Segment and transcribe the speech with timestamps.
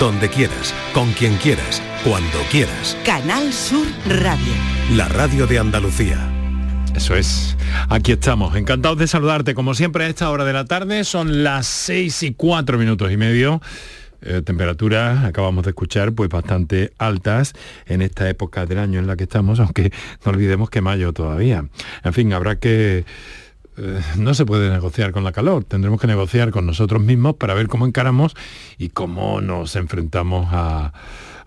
[0.00, 2.96] donde quieras, con quien quieras, cuando quieras.
[3.04, 4.54] Canal Sur Radio.
[4.96, 6.18] La radio de Andalucía.
[6.96, 7.54] Eso es.
[7.90, 8.56] Aquí estamos.
[8.56, 9.54] Encantados de saludarte.
[9.54, 13.18] Como siempre a esta hora de la tarde son las seis y cuatro minutos y
[13.18, 13.60] medio.
[14.22, 17.52] Eh, temperaturas, acabamos de escuchar, pues bastante altas
[17.86, 19.92] en esta época del año en la que estamos, aunque
[20.24, 21.66] no olvidemos que mayo todavía.
[22.04, 23.04] En fin, habrá que
[23.82, 27.54] eh, no se puede negociar con la calor, tendremos que negociar con nosotros mismos para
[27.54, 28.36] ver cómo encaramos
[28.76, 30.92] y cómo nos enfrentamos a,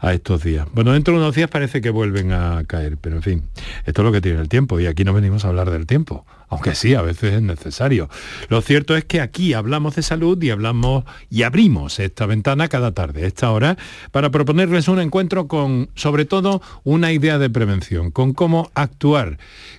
[0.03, 0.67] a estos días.
[0.73, 3.43] Bueno, dentro de unos días parece que vuelven a caer, pero en fin,
[3.85, 6.25] esto es lo que tiene el tiempo y aquí no venimos a hablar del tiempo,
[6.49, 8.09] aunque sí, a veces es necesario.
[8.49, 12.91] Lo cierto es que aquí hablamos de salud y hablamos y abrimos esta ventana cada
[12.91, 13.77] tarde, esta hora,
[14.11, 19.37] para proponerles un encuentro con, sobre todo, una idea de prevención, con cómo actuar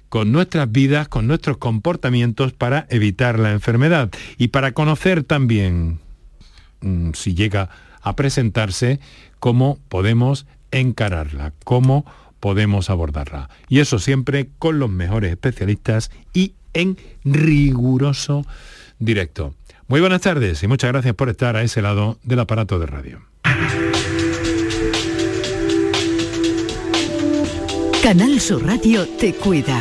[0.08, 5.98] con nuestras vidas, con nuestros comportamientos para evitar la enfermedad y para conocer también,
[6.80, 7.68] mm, si llega
[8.04, 9.00] a presentarse,
[9.40, 12.04] cómo podemos encararla, cómo
[12.38, 13.48] podemos abordarla.
[13.68, 18.46] Y eso siempre con los mejores especialistas y en riguroso
[18.98, 19.54] directo.
[19.88, 23.20] Muy buenas tardes y muchas gracias por estar a ese lado del aparato de radio.
[28.02, 29.80] Canal Sur Radio te cuida.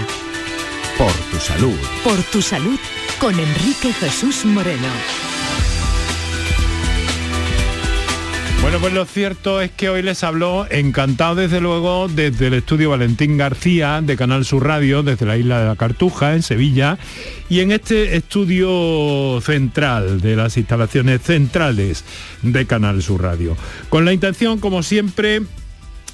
[0.98, 1.78] Por tu salud.
[2.04, 2.80] Por tu salud
[3.20, 5.33] con Enrique Jesús Moreno.
[8.64, 12.92] Bueno, pues lo cierto es que hoy les habló, encantado desde luego, desde el estudio
[12.92, 16.98] Valentín García de Canal Sur Radio, desde la isla de la Cartuja, en Sevilla,
[17.50, 22.06] y en este estudio central de las instalaciones centrales
[22.42, 23.58] de Canal Sur Radio.
[23.90, 25.42] Con la intención, como siempre,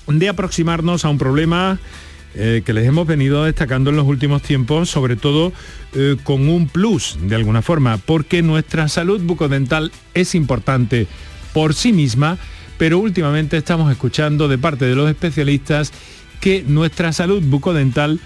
[0.08, 1.78] de aproximarnos a un problema
[2.34, 5.54] eh, que les hemos venido destacando en los últimos tiempos, sobre todo
[5.94, 11.06] eh, con un plus, de alguna forma, porque nuestra salud bucodental es importante
[11.54, 12.38] por sí misma,
[12.78, 15.92] pero últimamente estamos escuchando de parte de los especialistas
[16.40, 18.20] que nuestra salud bucodental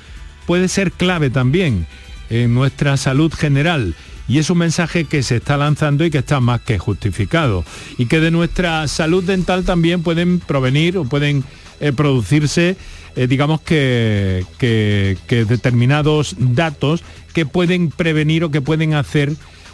[0.45, 1.87] puede ser clave también
[2.29, 3.95] en nuestra salud general.
[4.27, 7.65] Y es un mensaje que se está lanzando y que está más que justificado.
[7.97, 11.43] Y que de nuestra salud dental también pueden provenir o pueden
[11.81, 12.77] eh, producirse,
[13.15, 17.03] eh, digamos que, que, que determinados datos
[17.33, 19.33] que pueden prevenir o que pueden hacer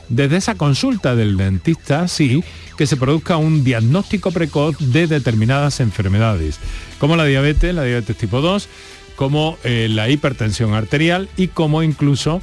[0.09, 2.43] desde esa consulta del dentista, sí,
[2.77, 6.59] que se produzca un diagnóstico precoz de determinadas enfermedades,
[6.99, 8.67] como la diabetes, la diabetes tipo 2,
[9.15, 12.41] como eh, la hipertensión arterial y como incluso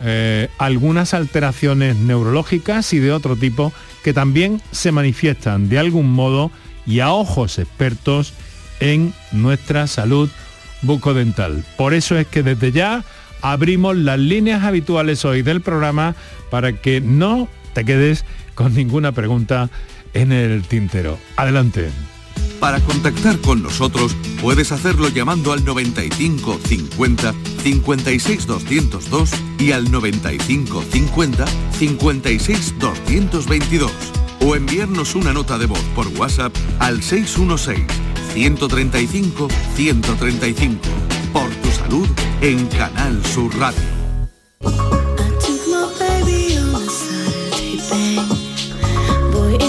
[0.00, 3.72] eh, algunas alteraciones neurológicas y de otro tipo
[4.04, 6.50] que también se manifiestan de algún modo
[6.86, 8.32] y a ojos expertos
[8.80, 10.30] en nuestra salud
[10.82, 11.64] bucodental.
[11.76, 13.04] Por eso es que desde ya
[13.42, 16.14] abrimos las líneas habituales hoy del programa
[16.50, 19.70] para que no te quedes con ninguna pregunta
[20.14, 21.18] en el tintero.
[21.36, 21.90] Adelante.
[22.60, 30.82] Para contactar con nosotros puedes hacerlo llamando al 95 50 56 202 y al 95
[30.90, 31.44] 50
[31.78, 33.92] 56 222
[34.40, 37.86] o enviarnos una nota de voz por WhatsApp al 616
[38.34, 40.80] 135 135
[41.32, 41.67] por
[42.42, 43.80] en Canal Sur Radio.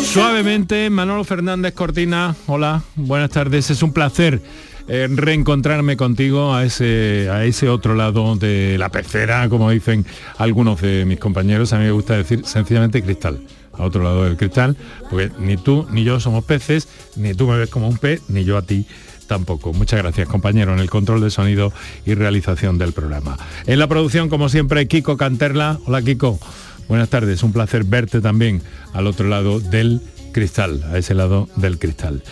[0.04, 4.42] Suavemente, Manolo Fernández Cortina, hola, buenas tardes, es un placer
[4.88, 10.06] eh, reencontrarme contigo a ese, a ese otro lado de la pecera, como dicen
[10.38, 13.40] algunos de mis compañeros, a mí me gusta decir sencillamente cristal,
[13.74, 14.76] a otro lado del cristal,
[15.10, 18.44] porque ni tú ni yo somos peces, ni tú me ves como un pez, ni
[18.44, 18.86] yo a ti
[19.30, 19.72] tampoco.
[19.72, 21.72] Muchas gracias, compañero, en el control de sonido
[22.06, 23.38] y realización del programa.
[23.68, 25.80] En la producción, como siempre, Kiko Canterla.
[25.86, 26.38] Hola, Kiko.
[26.90, 28.62] Buenas tardes, un placer verte también
[28.94, 30.02] al otro lado del
[30.34, 32.24] cristal, a ese lado del cristal.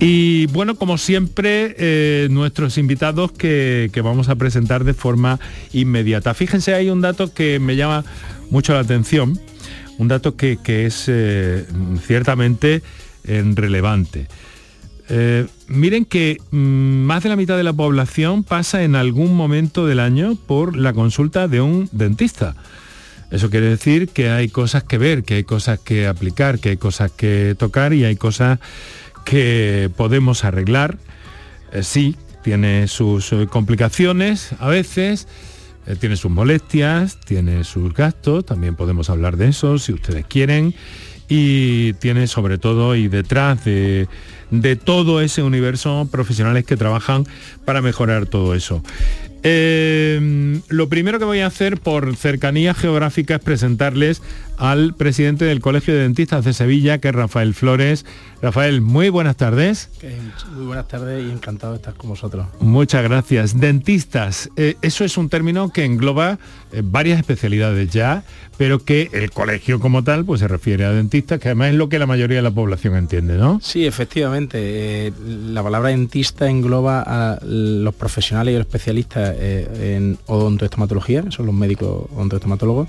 [0.00, 5.38] Y bueno, como siempre, eh, nuestros invitados que, vamos a presentar de forma
[5.72, 6.32] inmediata.
[6.32, 8.04] Fíjense, hay un dato que me llama
[8.50, 9.38] mucho la atención,
[9.98, 11.66] un dato que, es eh,
[12.06, 12.82] ciertamente
[13.24, 14.28] eh, relevante.
[15.68, 20.00] Miren que mm, más de la mitad de la población pasa en algún momento del
[20.00, 22.54] año por la consulta de un dentista.
[23.30, 26.76] Eso quiere decir que hay cosas que ver, que hay cosas que aplicar, que hay
[26.78, 28.58] cosas que tocar y hay cosas
[29.24, 30.96] que podemos arreglar.
[31.72, 35.28] Eh, sí, tiene sus eh, complicaciones a veces,
[35.86, 40.74] eh, tiene sus molestias, tiene sus gastos, también podemos hablar de eso si ustedes quieren,
[41.28, 44.08] y tiene sobre todo y detrás de,
[44.50, 47.26] de todo ese universo profesionales que trabajan
[47.64, 48.82] para mejorar todo eso.
[49.44, 54.20] Eh, lo primero que voy a hacer por cercanía geográfica es presentarles
[54.58, 58.04] al presidente del Colegio de Dentistas de Sevilla, que es Rafael Flores.
[58.42, 59.90] Rafael, muy buenas tardes.
[60.52, 62.46] Muy buenas tardes y encantado de estar con vosotros.
[62.60, 63.58] Muchas gracias.
[63.58, 66.38] Dentistas, eh, eso es un término que engloba
[66.72, 68.24] eh, varias especialidades ya,
[68.56, 71.88] pero que el colegio como tal pues se refiere a dentistas, que además es lo
[71.88, 73.60] que la mayoría de la población entiende, ¿no?
[73.62, 74.58] Sí, efectivamente.
[74.60, 81.46] Eh, la palabra dentista engloba a los profesionales y los especialistas en odontoestomatología, que son
[81.46, 82.88] los médicos odontoestomatólogos,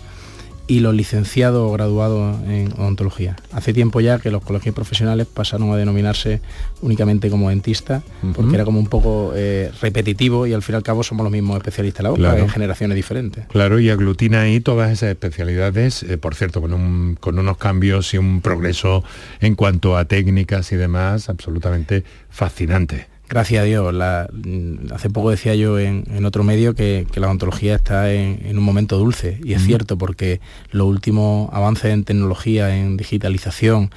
[0.69, 3.35] y los licenciados o graduados en odontología.
[3.51, 6.41] Hace tiempo ya que los colegios profesionales pasaron a denominarse
[6.81, 8.03] únicamente como dentistas,
[8.35, 11.31] porque era como un poco eh, repetitivo y al fin y al cabo somos los
[11.31, 13.47] mismos especialistas la boca, en generaciones diferentes.
[13.47, 18.19] Claro, y aglutina ahí todas esas especialidades, eh, por cierto, con, con unos cambios y
[18.19, 19.03] un progreso
[19.41, 23.08] en cuanto a técnicas y demás absolutamente fascinante.
[23.29, 23.93] Gracias a Dios.
[23.93, 28.97] Mm, hace poco decía yo en, otro medio que, la odontología está en, un momento
[28.97, 30.41] dulce y es cierto porque
[30.71, 33.91] los últimos avances en tecnología, en digitalización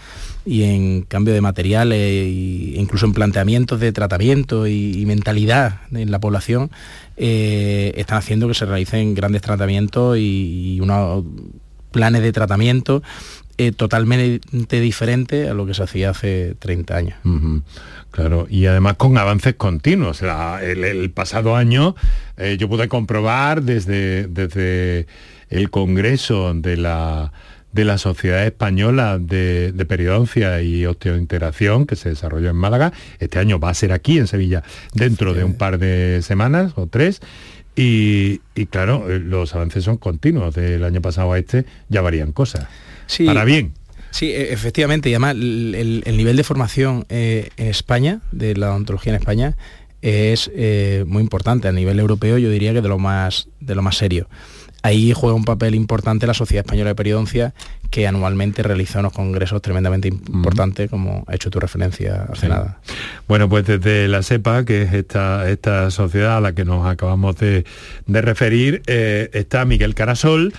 [0.44, 6.20] y en cambio de materiales e incluso en planteamientos de tratamiento y, mentalidad en la
[6.20, 6.70] población
[7.16, 11.24] eh, están haciendo que se realicen grandes tratamientos y, unos
[11.90, 13.02] planes de tratamiento
[13.58, 17.16] eh, totalmente diferentes a lo que se hacía hace 30 años.
[18.12, 20.22] Claro, y además con avances continuos.
[20.22, 21.96] el, pasado año
[22.36, 25.06] eh, yo pude comprobar desde, desde
[25.48, 27.32] el Congreso de la,
[27.72, 32.92] de la Sociedad Española de, Periodoncia y Osteointegración que se desarrolló en Málaga.
[33.18, 34.62] Este año va a ser aquí en Sevilla
[34.92, 37.20] dentro de un par de semanas o tres.
[37.74, 40.54] Y, claro, eh, los avances son continuos.
[40.54, 42.66] Del año pasado a este ya varían cosas.
[43.24, 43.72] Para bien.
[44.12, 49.12] Sí, e, efectivamente, y además el, nivel de formación eh, en España, de la odontología
[49.12, 49.56] en España,
[50.02, 51.68] es eh, muy importante.
[51.68, 54.28] A nivel europeo yo diría que de lo más, de lo más serio.
[54.84, 57.54] Ahí juega un papel importante la Sociedad Española de Periodoncia,
[57.90, 62.80] que anualmente realiza unos congresos tremendamente importantes, como ha hecho tu referencia hace nada.
[63.28, 67.36] Bueno, pues desde la SEPA, que es esta, esta sociedad a la que nos acabamos
[67.36, 67.64] de,
[68.08, 70.52] referir, eh, está Miguel Carasol,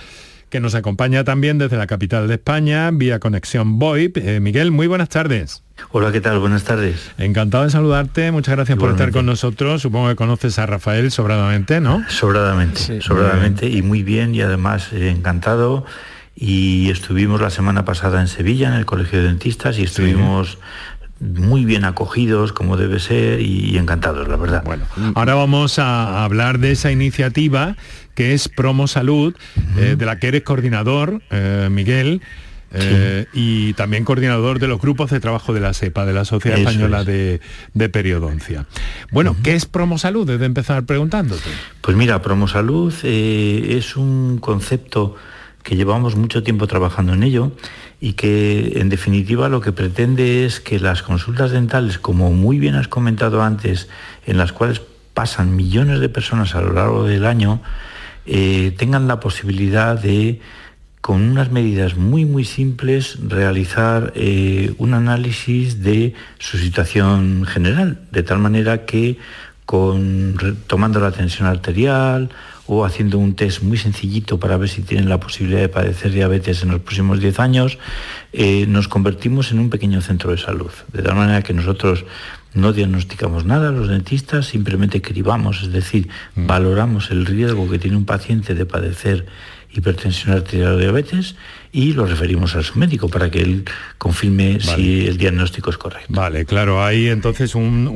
[0.54, 4.18] que nos acompaña también desde la capital de España, vía conexión VoIP.
[4.18, 5.64] Eh, Miguel, muy buenas tardes.
[5.90, 6.38] Hola, ¿qué tal?
[6.38, 7.10] Buenas tardes.
[7.18, 9.82] Encantado de saludarte, muchas gracias por estar con nosotros.
[9.82, 12.04] Supongo que conoces a Rafael sobradamente, ¿no?
[12.08, 15.86] Sobradamente, sobradamente y muy bien y además eh, encantado.
[16.36, 20.58] Y estuvimos la semana pasada en Sevilla, en el Colegio de Dentistas, y estuvimos
[21.18, 24.62] muy bien acogidos como debe ser y, encantados, la verdad.
[24.64, 24.84] Bueno,
[25.14, 27.76] ahora vamos a hablar de esa iniciativa
[28.14, 29.34] que es Promo Salud,
[29.76, 32.20] eh, de la que eres coordinador, eh, Miguel.
[32.76, 36.58] Eh, y también coordinador de los grupos de trabajo de la SEPA, de la Sociedad
[36.58, 37.40] Española de,
[37.92, 38.66] Periodoncia.
[39.12, 40.26] Bueno, ¿qué es Promo Salud?
[40.26, 41.48] Desde empezar preguntándote.
[41.80, 45.14] Pues mira, Promo Salud es un concepto
[45.62, 47.52] que llevamos mucho tiempo trabajando en ello
[48.00, 52.74] y que en definitiva lo que pretende es que las consultas dentales, como muy bien
[52.74, 53.88] has comentado antes,
[54.26, 54.82] en las cuales
[55.14, 57.62] pasan millones de personas a lo largo del año,
[58.26, 60.40] eh, tengan la posibilidad de,
[61.00, 68.22] con unas medidas muy, muy simples, realizar eh, un análisis de su situación general, de
[68.22, 69.18] tal manera que
[69.66, 70.36] con,
[70.66, 72.30] tomando la tensión arterial
[72.66, 76.62] o haciendo un test muy sencillito para ver si tienen la posibilidad de padecer diabetes
[76.62, 77.78] en los próximos 10 años,
[78.32, 80.70] eh, nos convertimos en un pequeño centro de salud.
[80.92, 82.04] De tal manera que nosotros
[82.54, 86.46] no diagnosticamos nada los dentistas, simplemente cribamos, es decir, mm.
[86.46, 89.26] valoramos el riesgo que tiene un paciente de padecer
[89.74, 91.34] hipertensión arterial o diabetes
[91.72, 93.64] y lo referimos a su médico para que él
[93.98, 96.06] confirme si el diagnóstico es correcto.
[96.08, 97.88] Vale, claro, hay entonces un,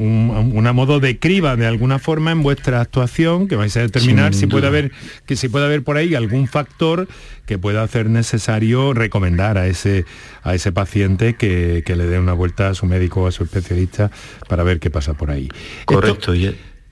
[0.53, 4.49] una modo de criba de alguna forma en vuestra actuación que vais a determinar si
[4.49, 4.91] puede haber
[5.27, 7.07] que si puede haber por ahí algún factor
[7.47, 10.05] que pueda hacer necesario recomendar a ese
[10.43, 14.11] a ese paciente que, le dé una vuelta a su médico o a su especialista
[14.49, 15.49] para ver qué pasa por ahí.
[15.85, 16.33] Correcto.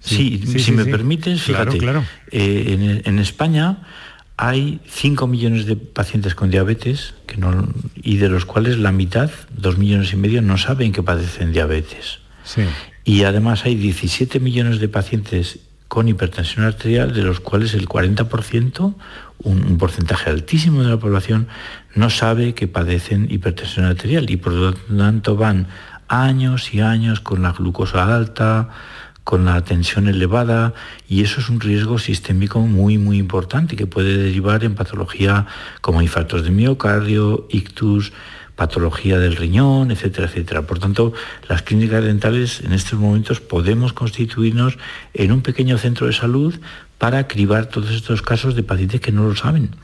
[0.01, 3.79] sí, si me permites, fíjate, claro, eh, en España
[4.37, 9.31] hay 5 millones de pacientes con diabetes que no, y de los cuales la mitad,
[9.57, 12.21] 2 millones y medio, no saben que padecen diabetes.
[13.05, 18.95] Y además hay 17 millones de pacientes con hipertensión arterial, de los cuales el 40%,
[19.43, 21.49] un, porcentaje altísimo de la población,
[21.95, 25.69] no sabe que padecen hipertensión arterial y por lo tanto van
[26.09, 28.69] años y años con la glucosa alta,
[29.27, 30.73] con la tensión elevada
[31.09, 35.47] y eso es un riesgo sistémico muy muy importante que puede derivar en patología
[35.81, 38.13] como infartos de miocardio, ictus,
[38.57, 40.63] patología del riñón, etcétera, etcétera.
[40.63, 41.13] Por tanto,
[41.49, 44.79] las clínicas dentales en estos momentos podemos constituirnos
[45.15, 46.55] en un pequeño centro de salud
[46.99, 49.77] para cribar todos estos casos de pacientes que no lo saben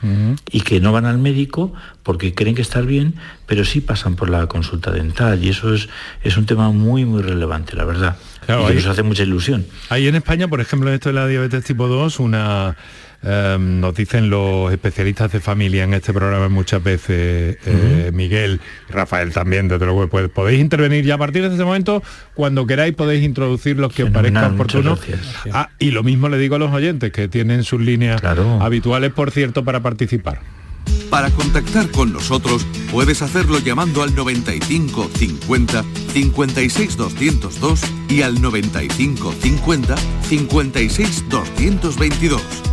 [0.51, 3.13] y que no van al médico porque creen que están bien,
[3.45, 5.89] pero sí pasan por la consulta dental y eso es,
[6.23, 8.17] es un tema muy, muy relevante, la verdad.
[8.47, 9.65] y que nos hace mucha ilusión.
[9.89, 12.75] Hay en España, por ejemplo, en esto de la diabetes tipo 2, una
[13.25, 19.31] Em, nos dicen los especialistas de familia en este programa muchas veces, eh, Miguel, Rafael
[19.31, 21.05] también, desde luego, pues, podéis intervenir.
[21.05, 22.03] Ya a partir de ese momento,
[22.33, 24.97] cuando queráis podéis introducir los que os parezca oportuno.
[25.53, 28.21] Ah, y lo mismo le digo a los oyentes, que tienen sus líneas
[28.59, 30.41] habituales, por cierto, para participar.
[31.09, 39.33] Para contactar con nosotros puedes hacerlo llamando al 95 50 56 202 y al 95
[39.39, 39.95] 50
[40.27, 42.72] 56 222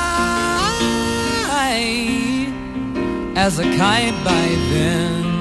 [3.41, 5.31] As a kite by then.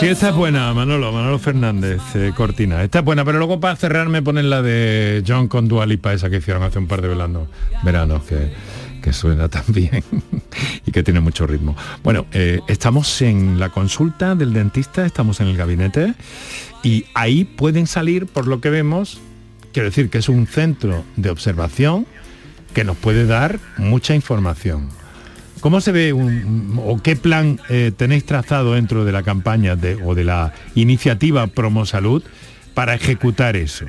[0.00, 2.82] Sí, esta es buena, Manolo, Manolo Fernández, eh, Cortina.
[2.82, 6.28] Esta es buena, pero luego para cerrar me ponen la de John con Dualipa, esa
[6.28, 7.48] que hicieron hace un par de veranos,
[7.84, 8.52] veranos que,
[9.00, 10.02] que suena tan bien
[10.84, 11.76] y que tiene mucho ritmo.
[12.02, 16.14] Bueno, eh, estamos en la consulta del dentista, estamos en el gabinete
[16.82, 19.20] y ahí pueden salir, por lo que vemos,
[19.74, 22.06] Quiero decir que es un centro de observación
[22.74, 24.88] que nos puede dar mucha información.
[25.58, 30.22] ¿Cómo se ve o qué plan eh, tenéis trazado dentro de la campaña o de
[30.22, 32.22] la iniciativa Promo Salud
[32.74, 33.86] para ejecutar eso?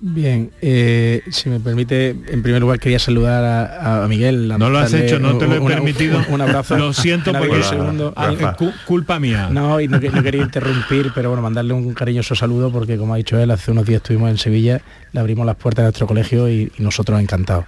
[0.00, 4.46] Bien, eh, si me permite, en primer lugar quería saludar a, Miguel.
[4.46, 6.22] no lo has hecho, no te lo he permitido.
[6.28, 6.76] Un, abrazo.
[6.78, 8.14] Lo siento porque segundo.
[8.86, 9.48] culpa mía.
[9.50, 13.38] No, y no, quería interrumpir, pero bueno, mandarle un cariñoso saludo porque como ha dicho
[13.38, 14.80] él, hace unos días estuvimos en Sevilla,
[15.12, 17.64] le abrimos las puertas de nuestro colegio y, nosotros encantados.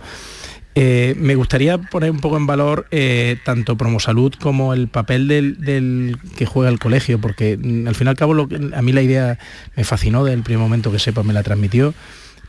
[0.77, 6.17] Eh, me gustaría poner un poco en valor eh, tanto Promosalud como el papel del,
[6.37, 9.39] que juega el colegio, porque mm, al fin y al cabo a mí la idea
[9.75, 11.93] me fascinó desde el primer momento que sepa me la transmitió.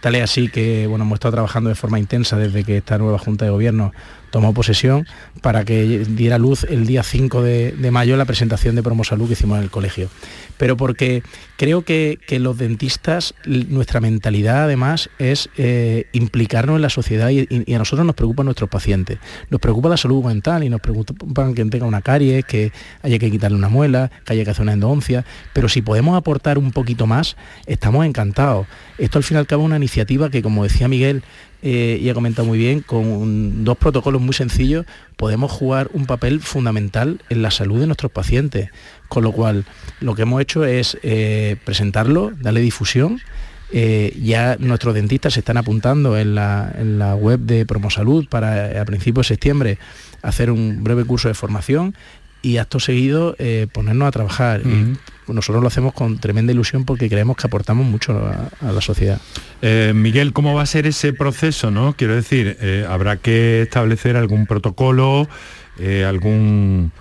[0.01, 3.20] Tal es así que bueno, hemos estado trabajando de forma intensa desde que esta nueva
[3.20, 3.93] Junta de Gobierno
[4.31, 5.05] tomó posesión
[5.41, 9.57] para que diera luz el día 5 de, mayo la presentación de Promosalud que hicimos
[9.57, 10.09] en el colegio.
[10.57, 11.23] Pero porque
[11.57, 17.77] creo que, los dentistas, nuestra mentalidad además es eh, implicarnos en la sociedad y, a
[17.77, 19.19] nosotros nos preocupan nuestros pacientes.
[19.50, 22.71] Nos preocupa la salud mental y nos preocupan que tenga una caries, que
[23.03, 26.57] haya que quitarle una muela, que haya que hacer una endodoncia, pero si podemos aportar
[26.57, 27.35] un poquito más,
[27.65, 28.67] estamos encantados.
[28.97, 31.23] Esto al fin y al cabo es una iniciativa que, como decía Miguel,
[31.62, 36.39] eh, y ha comentado muy bien, con dos protocolos muy sencillos podemos jugar un papel
[36.39, 38.70] fundamental en la salud de nuestros pacientes.
[39.08, 39.65] Con lo cual,
[40.00, 43.22] lo que hemos hecho es eh, presentarlo, darle difusión.
[43.74, 49.27] Eh, ya nuestros dentistas se están apuntando en la, web de Promosalud para a principios
[49.27, 49.77] de septiembre
[50.22, 51.96] hacer un breve curso de formación
[52.41, 53.36] y acto seguido
[53.74, 54.62] ponernos a trabajar
[55.33, 59.19] nosotros lo hacemos con tremenda ilusión porque creemos que aportamos mucho a, la sociedad.
[59.62, 61.71] Eh, Miguel, ¿cómo va a ser ese proceso?
[61.71, 61.93] ¿no?
[61.93, 65.27] Quiero decir, eh, ¿habrá que establecer algún protocolo,
[65.79, 66.91] eh, algún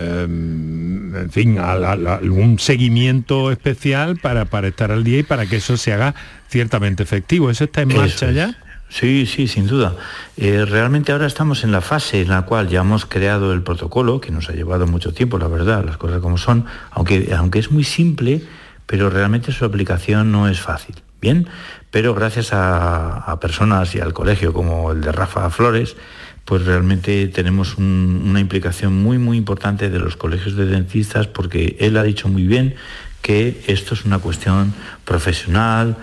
[0.00, 5.92] en fin, algún seguimiento especial para, para estar al día y para que eso se
[5.92, 6.14] haga
[6.48, 7.50] ciertamente efectivo.
[7.50, 8.56] ¿Eso está en marcha ya?
[8.88, 9.94] Sí, sí, sin duda.
[10.36, 14.20] Eh, realmente ahora estamos en la fase en la cual ya hemos creado el protocolo,
[14.20, 17.70] que nos ha llevado mucho tiempo, la verdad, las cosas como son, aunque, aunque es
[17.70, 18.42] muy simple,
[18.86, 20.96] pero realmente su aplicación no es fácil.
[21.20, 21.48] Bien,
[21.90, 25.96] pero gracias a, personas y al colegio como el de Rafa Flores,
[26.44, 31.96] pues realmente tenemos una implicación muy, muy importante de los colegios de dentistas porque él
[31.96, 32.76] ha dicho muy bien
[33.20, 34.72] que esto es una cuestión
[35.04, 35.96] profesional,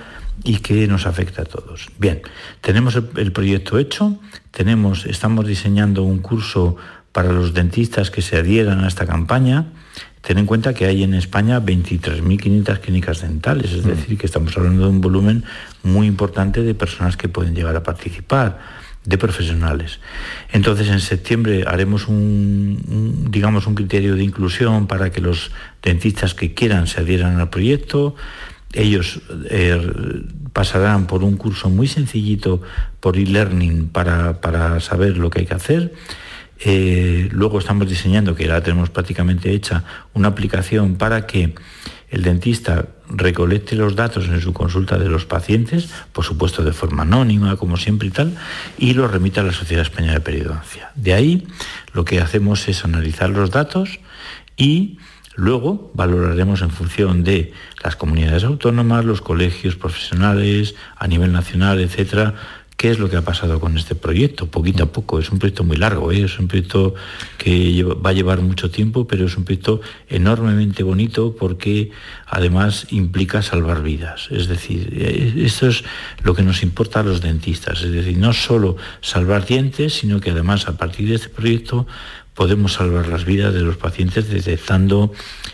[0.44, 1.88] y que nos afecta a todos.
[1.98, 2.22] Bien,
[2.62, 4.20] tenemos el, proyecto hecho,
[4.52, 6.76] tenemos, estamos diseñando un curso
[7.12, 9.68] para los dentistas que se adhieran a esta campaña.
[10.22, 13.90] Ten en cuenta que hay en España 23.500 clínicas dentales, es mm.
[13.90, 15.46] decir, que estamos hablando de un volumen
[15.84, 18.60] muy importante de personas que pueden llegar a participar,
[19.06, 20.00] de profesionales.
[20.52, 25.52] Entonces, en septiembre haremos un, digamos, un criterio de inclusión para que los
[25.82, 28.16] dentistas que quieran se adhieran al proyecto.
[28.74, 29.80] Ellos eh,
[30.54, 32.62] pasarán por un curso muy sencillito
[33.00, 35.94] por e-learning para, saber lo que hay que hacer.
[36.60, 41.54] Eh, luego estamos diseñando, que la tenemos prácticamente hecha, una aplicación para que
[42.10, 47.04] el dentista recolecte los datos en su consulta de los pacientes, por supuesto de forma
[47.04, 48.38] anónima, como siempre y tal,
[48.78, 50.92] y los remita a la Sociedad Española de Periodoncia.
[50.96, 51.48] De ahí
[51.94, 54.00] lo que hacemos es analizar los datos
[54.56, 54.98] y
[55.36, 62.36] luego valoraremos en función de las comunidades autónomas, los colegios profesionales, a nivel nacional, etcétera,
[62.78, 64.48] ¿Qué es lo que ha pasado con este proyecto?
[64.48, 66.24] Poquito a poco, es un proyecto muy largo, ¿eh?
[66.24, 66.94] es un proyecto
[67.38, 71.92] que va a llevar mucho tiempo, pero es un proyecto enormemente bonito porque
[72.28, 74.28] además implica salvar vidas.
[74.30, 75.86] Es decir, eh, esto es
[76.22, 80.32] lo que nos importa a los dentistas, es decir, no solo salvar dientes, sino que
[80.32, 81.88] además a partir de este proyecto
[82.36, 85.12] podemos salvar las vidas de los pacientes detectando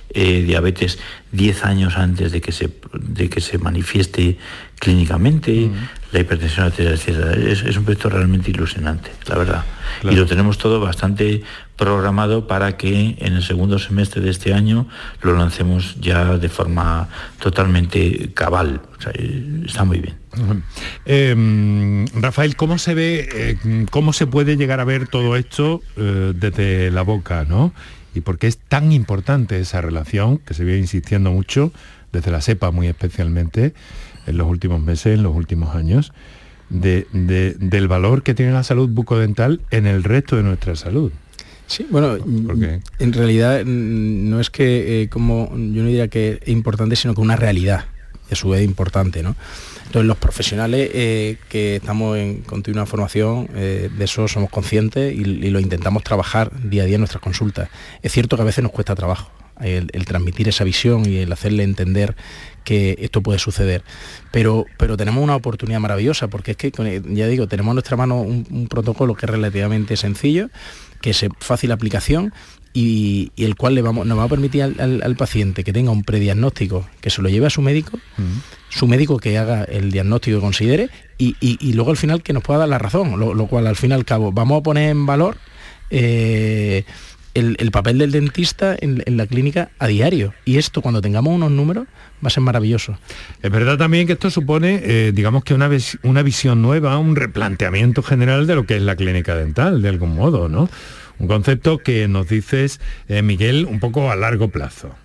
[0.09, 0.99] eh, diabetes
[1.31, 4.37] 10 años antes de que se, de que se manifieste
[4.81, 5.69] clínicamente,
[6.11, 7.37] la hipertensión arterial, etc.
[7.37, 9.63] Es, un proyecto realmente ilusionante, la verdad.
[10.01, 11.43] Y lo tenemos todo bastante
[11.77, 14.87] programado para que en el segundo semestre de este año
[15.21, 17.09] lo lancemos ya de forma
[17.39, 18.81] totalmente cabal.
[19.65, 20.15] está muy bien.
[21.05, 26.33] Em, Rafael, ¿cómo se ve, eh, cómo se puede llegar a ver todo esto eh,
[26.35, 27.71] desde la boca, ¿no?
[28.15, 31.71] Y por qué es tan importante esa relación que se viene insistiendo mucho,
[32.11, 33.73] desde la SEPA muy especialmente,
[34.31, 36.11] en los últimos meses, en los últimos años,
[36.69, 41.11] del valor que tiene la salud bucodental en el resto de nuestra salud.
[41.67, 42.17] Sí, bueno,
[42.99, 47.21] en realidad no es que, eh, como yo no diría que es importante, sino que
[47.21, 47.85] una realidad,
[48.29, 49.35] y a su vez importante, ¿no?
[49.85, 55.21] Entonces los profesionales eh, que estamos en continua formación, eh, de eso somos conscientes y,
[55.21, 57.69] y, lo intentamos trabajar día a día en nuestras consultas.
[58.01, 61.63] Es cierto que a veces nos cuesta trabajo, el, transmitir esa visión y el hacerle
[61.63, 62.15] entender
[62.63, 63.83] que esto puede suceder.
[64.31, 66.71] Pero, pero tenemos una oportunidad maravillosa, porque es que,
[67.09, 70.49] ya digo, tenemos en nuestra mano un, protocolo que es relativamente sencillo,
[71.01, 72.33] que es fácil aplicación
[72.73, 76.87] y, el cual le vamos, nos va a permitir al, paciente que tenga un prediagnóstico,
[77.01, 77.99] que se lo lleve a su médico,
[78.69, 82.59] su médico que haga el diagnóstico que considere y, luego al final que nos pueda
[82.59, 85.37] dar la razón, lo, cual al fin y al cabo vamos a poner en valor
[85.89, 86.85] eh,
[87.33, 90.33] el, papel del dentista en, la clínica a diario.
[90.45, 91.87] Y esto, cuando tengamos unos números,
[92.23, 92.97] va a ser maravilloso.
[93.41, 95.69] Es verdad también que esto supone, eh, digamos que una,
[96.03, 100.15] una visión nueva, un replanteamiento general de lo que es la clínica dental, de algún
[100.15, 100.69] modo, ¿no?
[101.19, 104.95] Un concepto que nos dices, eh, Miguel, un poco a largo plazo.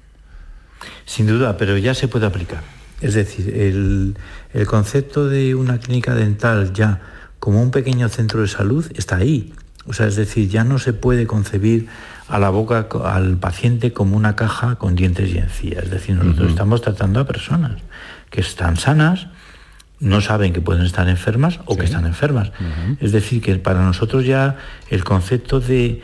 [1.05, 2.63] Sin duda, pero ya se puede aplicar.
[3.01, 4.17] Es decir, el,
[4.55, 7.01] el concepto de una clínica dental ya
[7.39, 9.53] como un pequeño centro de salud está ahí.
[9.89, 11.89] O sea, es decir, ya no se puede concebir
[12.29, 15.85] a la boca al paciente como una caja con dientes y encías.
[15.85, 17.81] Es decir, nosotros estamos tratando a personas
[18.31, 19.29] que están sanas,
[20.01, 22.53] no saben que pueden estar enfermas o que están enfermas.
[23.01, 24.57] Es decir, que para nosotros ya
[24.91, 26.03] el concepto de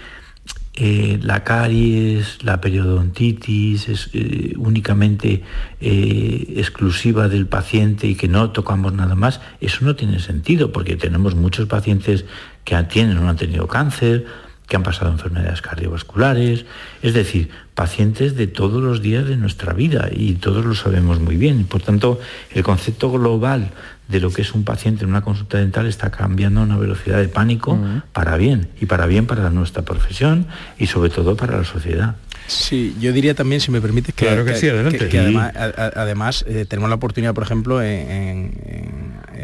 [0.75, 5.43] eh, la caries, la periodontitis es eh, únicamente
[5.83, 10.97] eh, exclusiva del paciente y que no tocamos nada más, eso no tiene sentido porque
[10.97, 12.25] tenemos muchos pacientes
[12.65, 14.27] que tienen o han tenido cáncer,
[14.69, 16.65] que han pasado enfermedades cardiovasculares,
[17.03, 21.37] es decir, pacientes de todos los días de nuestra vida y todos lo sabemos muy
[21.37, 21.65] bien.
[21.65, 22.21] Por tanto,
[22.53, 23.71] el concepto global
[24.09, 27.19] de lo que es un paciente en una consulta dental está cambiando a una velocidad
[27.19, 27.79] de pánico
[28.13, 30.47] para bien y para bien para nuestra profesión
[30.79, 32.17] y sobre todo para la sociedad.
[32.47, 35.09] Sí, yo diría también, si me permites, que, claro que, sí, adelante.
[35.09, 38.53] que, además, eh, tenemos la oportunidad, por ejemplo, en,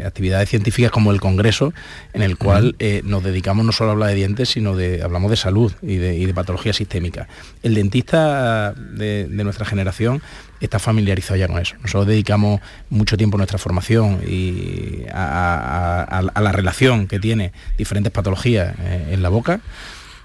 [0.05, 1.73] actividades científicas como el Congreso,
[2.13, 5.31] en el cual eh, nos dedicamos no solo a hablar de dientes, sino de hablamos
[5.31, 7.27] de salud y de, patología sistémica.
[7.63, 10.21] El dentista de, nuestra generación
[10.59, 11.75] está familiarizado ya con eso.
[11.81, 19.09] Nosotros dedicamos mucho tiempo nuestra formación y a, la relación que tiene diferentes patologías eh,
[19.11, 19.61] en la boca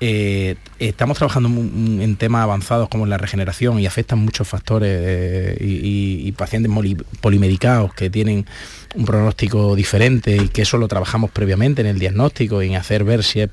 [0.07, 6.31] eh, estamos trabajando en temas avanzados como la regeneración y afectan muchos factores eh, y,
[6.33, 6.71] pacientes
[7.23, 8.45] polimedicados que tienen
[8.95, 13.03] un pronóstico diferente y que eso lo trabajamos previamente en el diagnóstico y en hacer
[13.05, 13.49] ver si es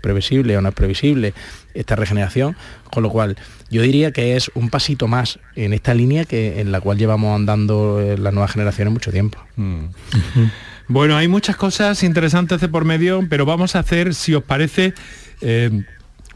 [0.00, 1.34] previsible o no es previsible
[1.74, 2.56] esta regeneración,
[2.90, 3.36] con lo cual
[3.68, 7.36] yo diría que es un pasito más en esta línea que en la cual llevamos
[7.36, 9.38] andando eh, las nuevas generaciones mucho tiempo.
[9.56, 9.84] Mm.
[10.88, 14.92] Bueno, hay muchas cosas interesantes de por medio, pero vamos a hacer, si os parece,
[15.40, 15.84] eh,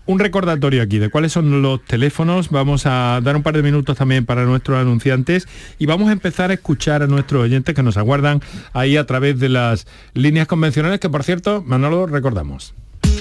[0.07, 2.51] un recordatorio aquí de cuáles son los teléfonos.
[2.51, 6.51] Vamos a dar un par de minutos también para nuestros anunciantes y vamos a empezar
[6.51, 8.41] a escuchar a nuestros oyentes que nos aguardan
[8.73, 12.75] ahí a través de las líneas convencionales que, por cierto, Manolo, recordamos.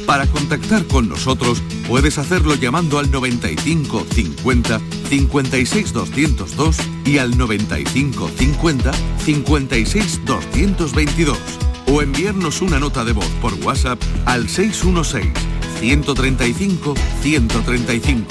[0.06, 8.30] Para contactar con nosotros puedes hacerlo llamando al 95 50 56 202 y al 95
[8.30, 15.32] 50 56 222 o enviarnos una nota de voz por WhatsApp al 616
[15.80, 18.28] 135 135.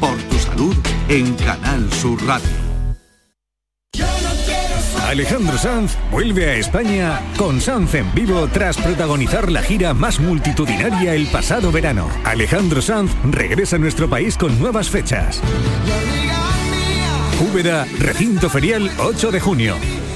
[0.00, 0.76] Por tu salud
[1.08, 2.64] en Canal Sur Radio.
[5.06, 11.14] Alejandro Sanz vuelve a España con Sanz en vivo tras protagonizar la gira más multitudinaria
[11.14, 12.08] el pasado verano.
[12.24, 15.40] Alejandro Sanz regresa a nuestro país con nuevas fechas.
[17.52, 20.03] Úbeda, recinto ferial 8 de junio.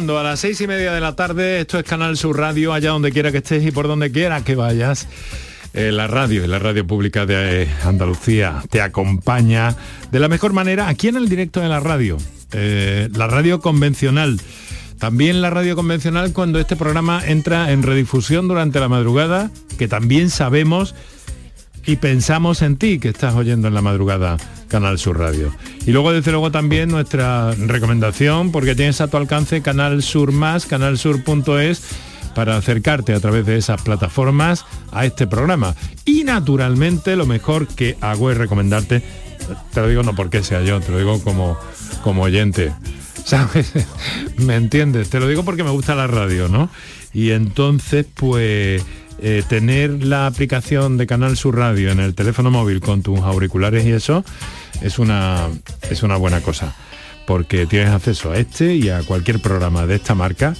[0.00, 1.60] A las seis y media de la tarde.
[1.60, 4.54] Esto es Canal Sur Radio, allá donde quiera que estés y por donde quiera que
[4.54, 5.06] vayas.
[5.74, 9.76] Eh, la radio, la radio pública de eh, Andalucía, te acompaña
[10.10, 12.16] de la mejor manera aquí en el directo de la radio.
[12.52, 14.40] Eh, la radio convencional.
[14.98, 20.30] También la radio convencional cuando este programa entra en redifusión durante la madrugada, que también
[20.30, 20.94] sabemos
[21.90, 24.36] y pensamos en ti que estás oyendo en la madrugada
[24.68, 25.52] Canal Sur Radio.
[25.84, 30.66] Y luego desde luego también nuestra recomendación, porque tienes a tu alcance Canal Sur Más,
[30.66, 31.82] canalsur.es
[32.36, 35.74] para acercarte a través de esas plataformas a este programa.
[36.04, 39.02] Y naturalmente lo mejor que hago es recomendarte,
[39.74, 41.58] te lo digo no porque sea yo, te lo digo como,
[42.04, 42.72] como oyente.
[43.24, 43.72] ¿Sabes?
[44.36, 45.10] ¿Me entiendes?
[45.10, 46.70] Te lo digo porque me gusta la radio, ¿no?
[47.12, 48.80] Y entonces, pues
[49.22, 53.84] eh, tener la aplicación de Canal Sur Radio en el teléfono móvil con tus auriculares
[53.86, 54.24] y eso
[54.80, 55.48] es una,
[55.90, 56.74] es una buena cosa,
[57.26, 60.54] porque tienes acceso a este y a cualquier programa de esta marca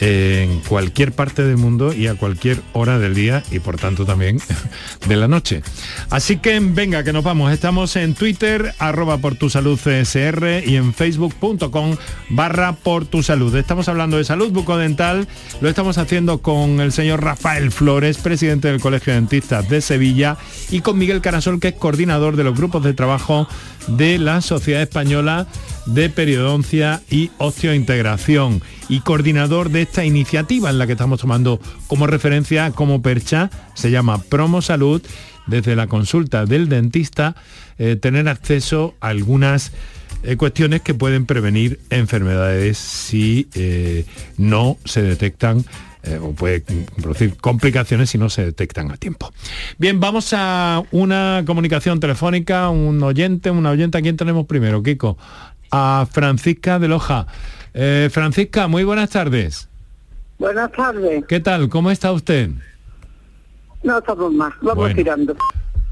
[0.00, 4.38] en cualquier parte del mundo y a cualquier hora del día y por tanto también
[5.08, 5.62] de la noche.
[6.08, 7.52] Así que venga, que nos vamos.
[7.52, 11.96] Estamos en Twitter, arroba por tu salud CSR y en facebook.com
[12.30, 13.54] barra por tu salud.
[13.54, 15.28] Estamos hablando de salud bucodental,
[15.60, 20.38] lo estamos haciendo con el señor Rafael Flores, presidente del Colegio de Dentistas de Sevilla,
[20.70, 23.46] y con Miguel Carasol, que es coordinador de los grupos de trabajo
[23.86, 25.46] de la Sociedad Española
[25.86, 32.08] de Periodoncia y Osteointegración y coordinador de esta iniciativa en la que estamos tomando como
[32.08, 35.00] referencia, como percha, se llama Promo Salud,
[35.46, 37.36] desde la consulta del dentista,
[37.78, 39.70] eh, tener acceso a algunas
[40.24, 44.04] eh, cuestiones que pueden prevenir enfermedades si eh,
[44.36, 45.64] no se detectan
[46.22, 46.62] o puede
[46.96, 49.30] producir complicaciones si no se detectan a tiempo.
[49.76, 55.18] Bien, vamos a una comunicación telefónica, un oyente, una oyente, ¿a quién tenemos primero, Kiko?
[55.70, 57.26] A Francisca de Loja.
[58.10, 59.68] Francisca, muy buenas tardes.
[60.38, 61.24] Buenas tardes.
[61.26, 61.68] ¿Qué tal?
[61.68, 62.50] ¿Cómo está usted?
[63.82, 65.36] No estamos más, vamos tirando.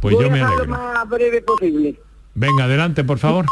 [0.00, 0.64] Pues Voy yo me a alegro.
[0.66, 1.98] lo más breve posible.
[2.34, 3.46] Venga, adelante, por favor.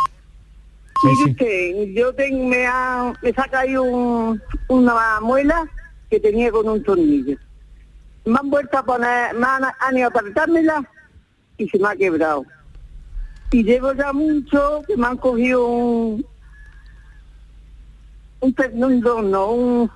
[1.04, 5.68] Mire usted, yo tengo, me, ha, me saca ahí un, una muela
[6.08, 7.36] que tenía con un tornillo.
[8.24, 10.88] Me han vuelto a poner, me han, han ido a apretármela
[11.58, 12.44] y se me ha quebrado.
[13.50, 16.26] Y llevo ya mucho que me han cogido un,
[18.40, 19.90] un tendón, no, un,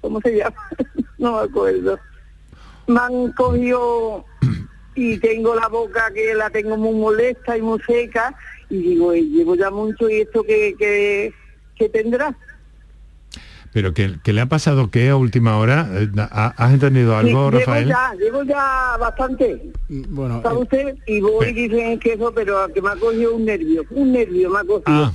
[0.00, 0.56] ¿cómo se llama?
[1.18, 1.98] no me acuerdo.
[2.86, 4.24] Me han cogido
[4.94, 8.34] y tengo la boca que la tengo muy molesta y muy seca
[8.70, 11.32] y digo, "Eh, llevo ya mucho y esto que, que,
[11.76, 12.36] que tendrá.
[13.72, 15.86] Pero que, que le ha pasado qué a última hora?
[15.92, 17.86] Eh, ¿ha- ¿Has entendido algo, Sí, Rafael?
[17.88, 19.62] Llevo ya, llevo ya bastante.
[19.88, 20.94] Bueno, ¿Sabe usted?
[21.06, 24.48] Y voy y dicen que eso, pero que me ha cogido un nervio, un nervio
[24.50, 24.82] me ha cogido.
[24.86, 25.12] Ah,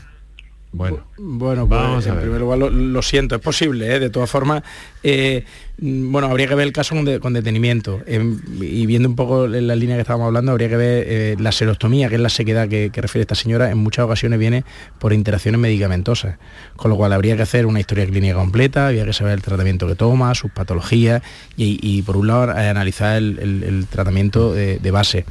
[0.73, 1.05] bueno.
[1.17, 2.23] Bueno, pues, Vamos a en ver.
[2.23, 3.99] primer lugar lo, lo siento, es posible, ¿eh?
[3.99, 4.63] de todas formas,
[5.03, 5.45] eh,
[5.77, 9.15] mm, bueno, habría que ver el caso con, de- con detenimiento Em, y viendo un
[9.15, 12.21] poco en la línea que estábamos hablando, habría que ver eh, la serostomía, que es
[12.21, 14.65] la sequedad que, que refiere esta señora, en muchas ocasiones viene
[14.99, 16.37] por interacciones medicamentosas,
[16.75, 19.87] con lo cual habría que hacer una historia clínica completa, habría que saber el tratamiento
[19.87, 21.21] que toma, sus patologías
[21.55, 25.25] y, y, por un lado analizar el, el- el tratamiento de, de base.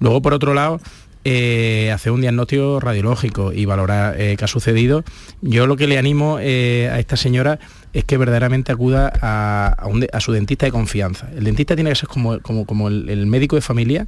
[0.00, 0.80] Luego, por otro lado,
[1.24, 5.04] eh, hacer un diagnóstico radiológico y valorar eh, qué ha sucedido.
[5.42, 7.58] Yo lo que le animo eh, a esta señora
[7.92, 11.28] es que verdaderamente acuda a, su dentista de confianza.
[11.36, 14.06] El dentista tiene que ser como, el, médico de familia,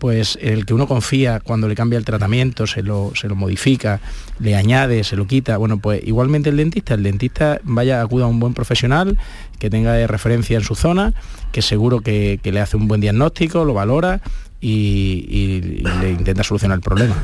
[0.00, 4.00] pues el que uno confía cuando le cambia el tratamiento, se lo, modifica,
[4.38, 5.56] le añade, se lo quita.
[5.56, 9.16] Bueno, pues igualmente el dentista, el dentista vaya, acuda a un buen profesional
[9.58, 11.14] que tenga referencia en su zona,
[11.52, 14.20] que seguro que le hace un buen diagnóstico, lo valora
[14.60, 17.16] y, le intenta solucionar el problema.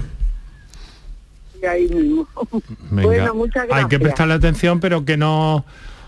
[1.61, 2.29] Y ahí mismo.
[2.91, 3.03] Venga.
[3.07, 5.65] Bueno, muchas Hay que prestarle atención, pero que no,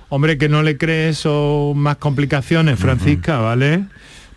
[0.08, 3.84] hombre, que no le crees o más complicaciones, Francisca, ¿vale?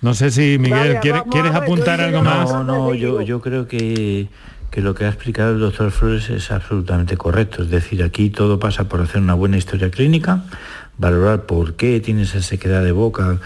[0.01, 2.65] No sé si Miguel, Vale, ¿quiere- vamos ¿quieres ver, apuntar algo no, más?
[2.65, 4.29] No, yo, yo creo que,
[4.71, 7.61] que lo que ha explicado el doctor Flores es absolutamente correcto.
[7.61, 10.43] Es decir, aquí todo pasa por hacer una buena historia clínica,
[10.97, 13.37] valorar por qué tiene esa sequedad de boca,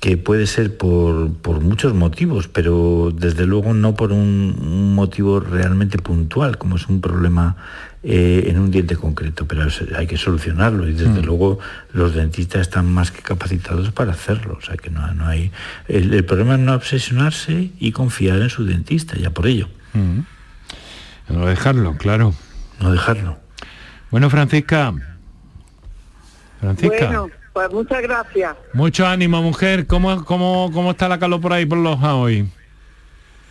[0.00, 5.40] que puede ser por, por muchos motivos, pero desde luego no por un, un motivo
[5.40, 7.56] realmente puntual, como es un problema
[8.02, 11.58] eh, en un diente concreto, pero hay que solucionarlo y desde luego
[11.92, 14.58] los dentistas están más que capacitados para hacerlo.
[14.58, 15.50] O sea que no, no hay.
[15.88, 19.68] El, el problema es no obsesionarse y confiar en su dentista, ya por ello.
[19.94, 20.18] Mm.
[21.30, 22.34] No dejarlo, claro.
[22.78, 23.38] No dejarlo.
[24.10, 24.92] Bueno, Francisca.
[26.60, 27.06] Francisca.
[27.06, 28.54] Bueno, pues muchas gracias.
[28.74, 29.86] Mucho ánimo, mujer.
[29.86, 32.46] ¿Cómo, cómo, ¿Cómo está la calor por ahí por Loja hoy?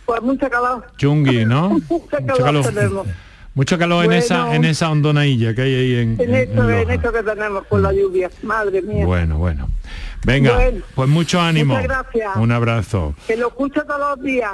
[0.06, 0.86] Pues mucha calor.
[0.98, 1.70] Chungui, ¿no?
[1.88, 3.06] Mucha calor tenemos.
[3.54, 6.90] Mucho calor en esa en esa hondonailla que hay ahí en, En en- esto, en
[6.90, 8.28] esto que tenemos con la lluvia.
[8.42, 9.06] Madre mía.
[9.06, 9.68] Bueno, bueno.
[10.24, 10.82] Venga, Bueno.
[10.94, 11.74] pues mucho ánimo.
[11.74, 12.36] Muchas gracias.
[12.36, 13.14] Un abrazo.
[13.28, 14.50] Que lo escucho todos los días.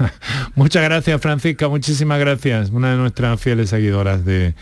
[0.56, 1.68] Muchas gracias, Francisca.
[1.68, 2.70] Muchísimas gracias.
[2.70, 4.54] Una de nuestras fieles seguidoras de,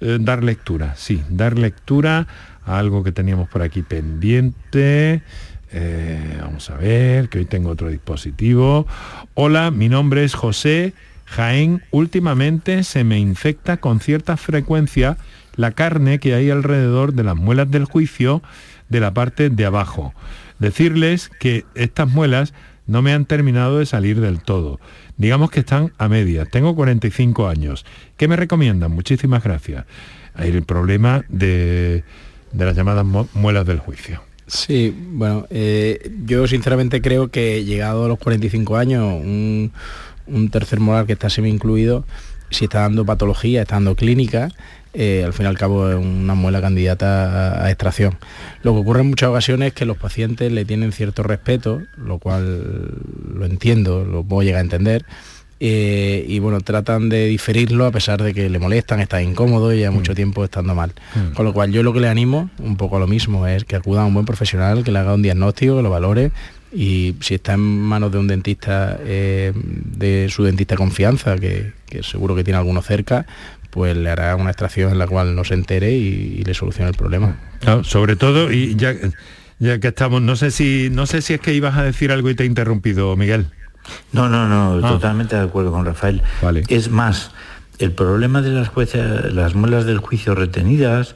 [0.00, 2.26] eh, dar lectura, sí, dar lectura
[2.64, 5.22] a algo que teníamos por aquí pendiente.
[5.70, 8.86] Eh, vamos a ver, que hoy tengo otro dispositivo.
[9.34, 10.92] Hola, mi nombre es José
[11.28, 11.82] Jaén.
[11.90, 15.16] Últimamente se me infecta con cierta frecuencia
[15.56, 18.42] la carne que hay alrededor de las muelas del juicio
[18.88, 20.14] de la parte de abajo.
[20.58, 22.54] Decirles que estas muelas
[22.86, 24.80] no me han terminado de salir del todo.
[25.16, 26.48] Digamos que están a medias.
[26.50, 27.84] Tengo 45 años.
[28.16, 28.92] ¿Qué me recomiendan?
[28.92, 29.84] Muchísimas gracias.
[30.38, 32.02] El problema de,
[32.52, 34.22] de las llamadas muelas del juicio.
[34.46, 39.22] Sí, bueno, eh, yo sinceramente creo que llegado a los 45 años,
[40.50, 42.04] tercer molar que está semi incluido,
[42.50, 44.48] si está dando patología, está dando clínica,
[44.94, 48.16] eh, al fin y al cabo es una muela candidata a, extracción.
[48.62, 52.18] Lo que ocurre en muchas ocasiones es que los pacientes le tienen cierto respeto, lo
[52.18, 52.94] cual
[53.34, 55.04] lo entiendo, lo puedo llegar a entender,
[55.60, 59.80] eh, y bueno, tratan de diferirlo a pesar de que le molestan, está incómodo y
[59.80, 60.14] ya mucho mm.
[60.14, 60.92] tiempo estando mal.
[61.14, 61.34] Mm.
[61.34, 63.76] Con lo cual yo lo que le animo, un poco a lo mismo, es que
[63.76, 66.30] acuda a un buen profesional, que le haga un diagnóstico, que lo valore
[66.72, 71.72] y si está en manos de un dentista, eh, de su dentista de confianza, que,
[72.02, 73.26] seguro que tiene alguno cerca,
[73.70, 76.96] pues le hará una extracción en la cual no se entere y, le solucione el
[76.96, 77.36] problema.
[77.82, 78.94] sobre todo, y ya,
[79.58, 82.30] ya que estamos, no sé si no sé si es que ibas a decir algo
[82.30, 83.46] y te he interrumpido, Miguel.
[84.12, 84.90] No, no, no, ah.
[84.90, 86.22] totalmente de acuerdo con Rafael.
[86.68, 87.30] Es más,
[87.78, 88.70] el problema de las,
[89.32, 91.14] las muelas del juicio retenidas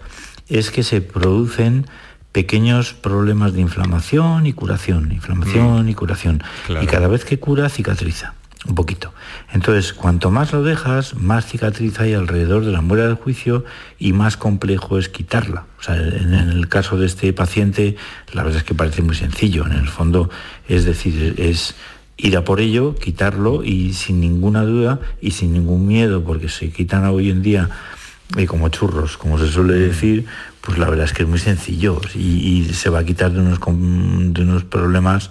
[0.49, 1.87] es que se producen
[2.33, 5.89] pequeños problemas de inflamación y curación, inflamación mm.
[5.89, 6.43] y curación.
[6.81, 8.35] Y cada vez que cura, cicatriza
[8.67, 9.13] un poquito.
[9.53, 13.65] Entonces, cuanto más lo dejas, más cicatriza hay alrededor de la muela del juicio
[13.99, 15.67] y más complejo es quitarla.
[15.81, 17.97] O sea, en, el caso de este paciente,
[18.33, 19.67] la verdad es que parece muy sencillo.
[19.67, 20.31] En el fondo,
[20.69, 21.75] es decir, es
[22.17, 26.71] ir a por ello, quitarlo y sin ninguna duda y sin ningún miedo, porque se
[26.71, 27.69] quitan hoy en día
[28.37, 30.27] eh, como churros, como se suele decir,
[30.63, 33.59] pues la verdad es que es muy sencillo y, se va a quitar de unos,
[33.61, 35.31] de unos problemas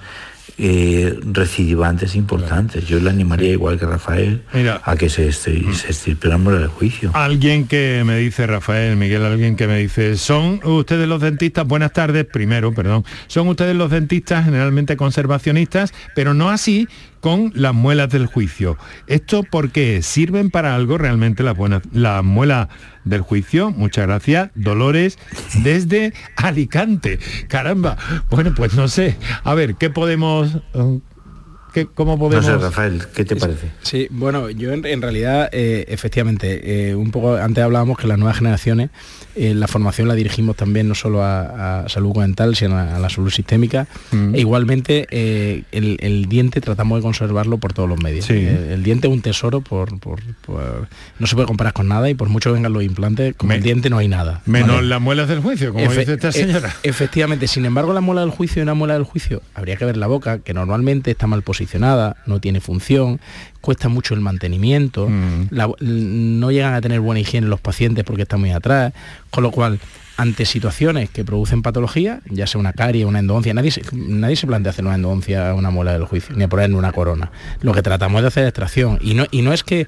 [0.58, 2.86] eh, recidivantes importantes.
[2.86, 4.44] Yo le animaría igual que Rafael
[4.84, 5.74] a que se, mm.
[5.74, 7.12] se estirpe la del juicio.
[7.14, 11.94] Alguien que me dice, Rafael, Miguel, alguien que me dice, son ustedes los dentistas, buenas
[11.94, 16.88] tardes, primero, perdón, son ustedes los dentistas generalmente conservacionistas, pero no así
[17.22, 18.78] con las muelas del juicio.
[19.08, 22.68] ¿Esto porque ¿Sirven para algo realmente las buenas, la muela
[23.06, 23.72] del juicio?
[23.72, 24.52] Muchas gracias.
[24.56, 25.18] Dolores
[25.64, 27.20] desde Alicante.
[27.48, 27.98] Caramba.
[28.30, 29.16] Bueno, pues no sé.
[29.44, 30.58] A ver, ¿qué podemos...
[30.74, 31.00] Eh,
[31.94, 32.46] ¿Cómo podemos...?
[32.46, 33.72] No sé, Rafael, ¿qué te parece?
[33.82, 38.38] Sí, bueno, yo en, realidad, eh, efectivamente, eh, un poco antes hablábamos que las nuevas
[38.38, 38.90] generaciones
[39.36, 43.30] eh, la formación la dirigimos también no solo a, salud dental, sino a, la salud
[43.30, 43.88] sistémica.
[44.12, 44.36] Mm.
[44.36, 48.30] E igualmente, eh, el, diente tratamos de conservarlo por todos los medios.
[48.30, 52.30] Eh, el, diente es un tesoro, por, no se puede comparar con nada y por
[52.30, 54.42] mucho vengan los implantes, con el diente no hay nada.
[54.46, 56.76] Menos las muelas del juicio, como dice esta señora.
[56.84, 59.98] efectivamente, sin embargo, la muela del juicio y una muela del juicio, habría que ver
[59.98, 63.20] la boca, que normalmente está mal posicionada, no tiene función,
[63.62, 65.50] cuesta mucho el mantenimiento, mm.
[65.80, 68.92] no llegan a tener buena higiene los pacientes porque están muy atrás,
[69.32, 69.80] con lo cual
[70.18, 74.70] ante situaciones que producen patología, ya sea una carie, una endodoncia, nadie nadie se plantea
[74.70, 77.32] hacer una endodoncia a una muela del juicio, ni a poner una corona.
[77.62, 79.00] Lo que tratamos es de hacer extracción.
[79.02, 79.88] Y no, y no es que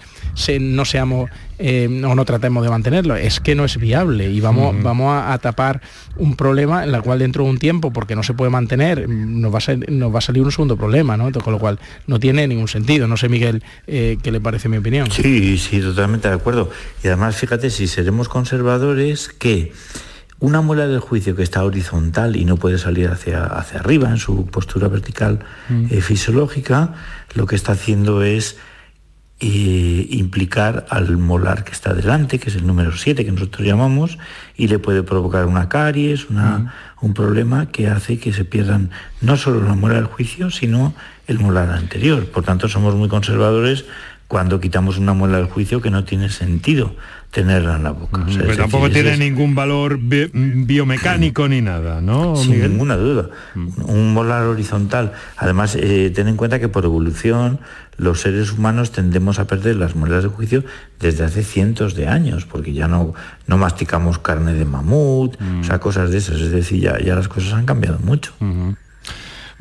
[0.59, 1.29] no seamos
[1.65, 5.37] eh, o no tratemos de mantenerlo, es que no es viable y vamos, vamos a,
[5.37, 5.79] tapar
[6.17, 9.53] un problema en el cual dentro de un tiempo, porque no se puede mantener, nos
[9.53, 11.31] va a, nos va a salir un segundo problema, ¿no?
[11.31, 13.07] con lo cual no tiene ningún sentido.
[13.07, 15.09] No sé, Miguel, eh, qué le parece mi opinión.
[15.09, 16.69] Sí, sí, totalmente de acuerdo.
[17.01, 19.71] Y además, fíjate, si seremos conservadores, que
[20.41, 24.17] una muela del juicio que está horizontal y no puede salir hacia, hacia arriba en
[24.17, 25.85] su postura vertical mm.
[25.91, 26.93] eh, fisiológica,
[27.35, 28.57] lo que está haciendo es
[29.45, 34.17] eh, implicar al molar que está delante, que es el número 7 que nosotros llamamos,
[34.55, 39.35] y le puede provocar una caries, una, un problema que hace que se pierdan no
[39.35, 40.93] solo la muela del juicio, sino
[41.27, 42.25] el molar anterior.
[42.27, 43.83] Por tanto, somos muy conservadores
[44.29, 46.95] cuando quitamos una muela del juicio que no tiene sentido
[47.33, 48.23] tenerla en la boca.
[48.27, 52.35] pero tampoco tiene ningún valor biomecánico ni nada, ¿no?
[52.35, 53.29] Sin ninguna duda.
[53.55, 53.89] Mm.
[53.89, 55.13] Un molar horizontal.
[55.37, 57.59] Además, eh, ten en cuenta que por evolución
[57.97, 60.63] los seres humanos tendemos a perder las muelas de juicio
[60.99, 63.15] desde hace cientos de años, porque ya no,
[63.47, 65.79] no masticamos carne de mamut, o sea, mm.
[65.79, 66.39] cosas de esas.
[66.39, 68.33] Es decir, ya, ya las cosas han cambiado mucho.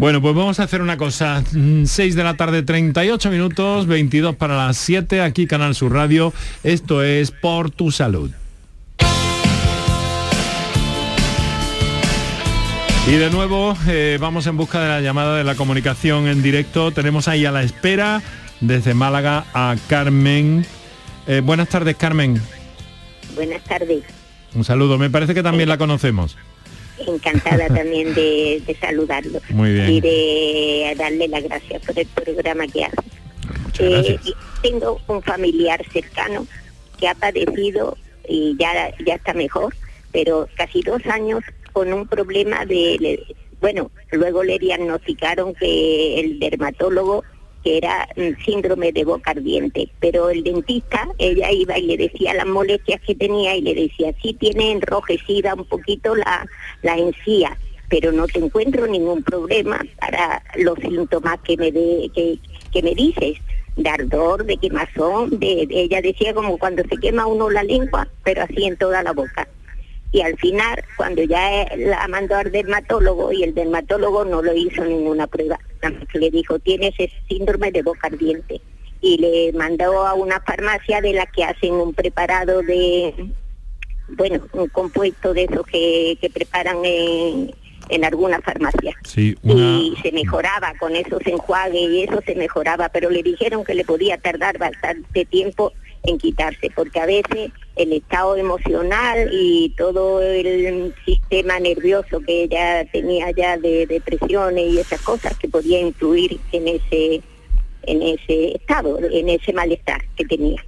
[0.02, 1.44] Bueno, pues vamos a hacer una cosa.
[1.44, 6.32] 6 mm, de la tarde, 38 minutos, 22 para las 7, aquí Canal Sur Radio.
[6.64, 8.32] Esto es Por tu Salud.
[13.06, 16.90] Y de nuevo eh, vamos en busca de la llamada de la comunicación en directo.
[16.90, 18.22] Tenemos ahí a la espera
[18.60, 20.66] desde Málaga a Carmen.
[21.28, 22.42] Eh, buenas tardes, Carmen.
[23.36, 24.02] Buenas tardes.
[24.52, 24.98] Un saludo.
[24.98, 26.36] Me parece que también la conocemos
[27.06, 33.12] encantada también de, saludarlo y de darle las gracias por el programa que hace.
[33.78, 34.18] Eh,
[34.62, 36.46] tengo un familiar cercano
[36.98, 37.96] que ha padecido
[38.28, 39.74] y ya, ya está mejor,
[40.12, 41.42] pero casi dos años
[41.72, 43.24] con un problema de,
[43.60, 47.24] Bueno, luego le diagnosticaron que el dermatólogo
[47.62, 48.08] que era
[48.44, 53.14] síndrome de boca ardiente, pero el dentista, ella iba y le decía las molestias que
[53.14, 56.46] tenía y le decía, sí tiene enrojecida un poquito la,
[56.82, 57.56] la encía,
[57.88, 62.10] pero no te encuentro ningún problema para los síntomas que me, de,
[62.72, 63.38] que, me dices
[63.76, 68.42] de ardor, de quemazón, de, ella decía como cuando se quema uno la lengua, pero
[68.42, 69.46] así en toda la boca.
[70.10, 74.84] Y al final, cuando ya la mandó al dermatólogo y el dermatólogo no lo hizo
[74.84, 75.58] ninguna prueba,
[76.14, 78.60] le dijo, tienes ese síndrome de boca ardiente.
[79.00, 83.12] Y le mandó a una farmacia de la que hacen un preparado de,
[84.08, 87.52] bueno, un compuesto de esos que, que preparan en,
[87.88, 88.96] en alguna farmacia.
[89.42, 93.84] Y se mejoraba con esos enjuagues y eso se mejoraba, pero le dijeron que le
[93.84, 95.72] podía tardar bastante tiempo
[96.04, 102.84] en quitarse, porque a veces el estado emocional y todo el sistema nervioso que ella
[102.92, 107.22] tenía ya de depresiones y esas cosas que podía influir en ese
[107.84, 110.64] en ese estado, en ese malestar que tenía.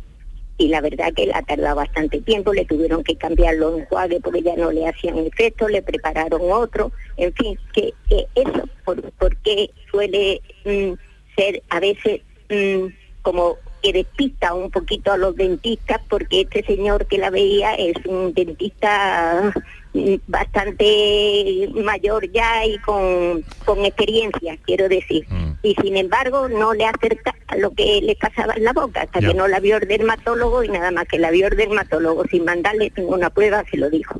[0.56, 4.42] Y la verdad que la tardado bastante tiempo, le tuvieron que cambiar los enjuagues porque
[4.42, 7.92] ya no le hacían efecto, le prepararon otro, en fin, que,
[8.34, 10.92] eso, por, porque suele mm,
[11.36, 12.86] ser a veces mm,
[13.22, 17.94] como que despista un poquito a los dentistas porque este señor que la veía es
[18.06, 19.52] un dentista
[19.92, 25.26] mm, bastante mayor ya y con, con experiencia, quiero decir.
[25.28, 25.52] Mm.
[25.62, 29.20] Y sin embargo no le acerca a lo que le pasaba en la boca, hasta
[29.20, 32.46] que no la vio el dermatólogo y nada más que la vio el dermatólogo sin
[32.46, 34.18] mandarle ninguna prueba se lo dijo,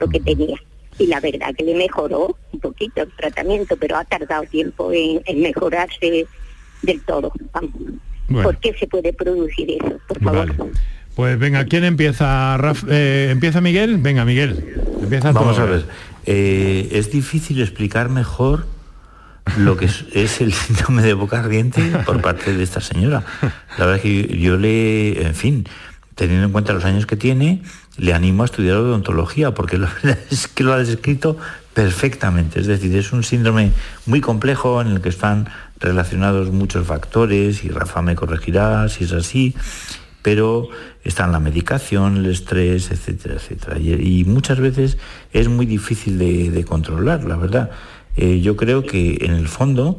[0.00, 0.56] lo que tenía.
[0.98, 5.22] Y la verdad que le mejoró un poquito el tratamiento, pero ha tardado tiempo en,
[5.24, 6.26] en mejorarse
[6.82, 7.32] del todo.
[7.52, 7.70] Vamos.
[8.28, 9.98] ¿Por qué se puede producir eso?
[10.08, 10.72] Por favor.
[11.14, 12.58] Pues venga, ¿quién empieza?
[12.88, 13.98] Eh, ¿Empieza Miguel?
[13.98, 14.74] Venga, Miguel.
[15.00, 15.84] Empieza Vamos a ver.
[16.26, 18.66] Eh, es difícil explicar mejor
[19.58, 23.22] lo que es, el síndrome de boca ardiente por parte de esta señora.
[23.78, 25.66] La verdad es que yo le, en fin,
[26.14, 27.62] teniendo en cuenta los años que tiene,
[27.96, 31.36] le animo a estudiar odontología, porque la verdad es que lo ha descrito
[31.74, 32.60] perfectamente.
[32.60, 33.72] Es decir, es un síndrome
[34.06, 35.48] muy complejo en el que están
[35.80, 39.54] relacionados muchos factores y Rafa me corregirá si es así,
[40.22, 40.68] pero
[41.02, 43.78] están la medicación, el estrés, etcétera, etcétera.
[43.78, 44.96] Y, muchas veces
[45.32, 47.70] es muy difícil de, controlar, la verdad.
[48.16, 49.98] Eh, yo creo que en el fondo,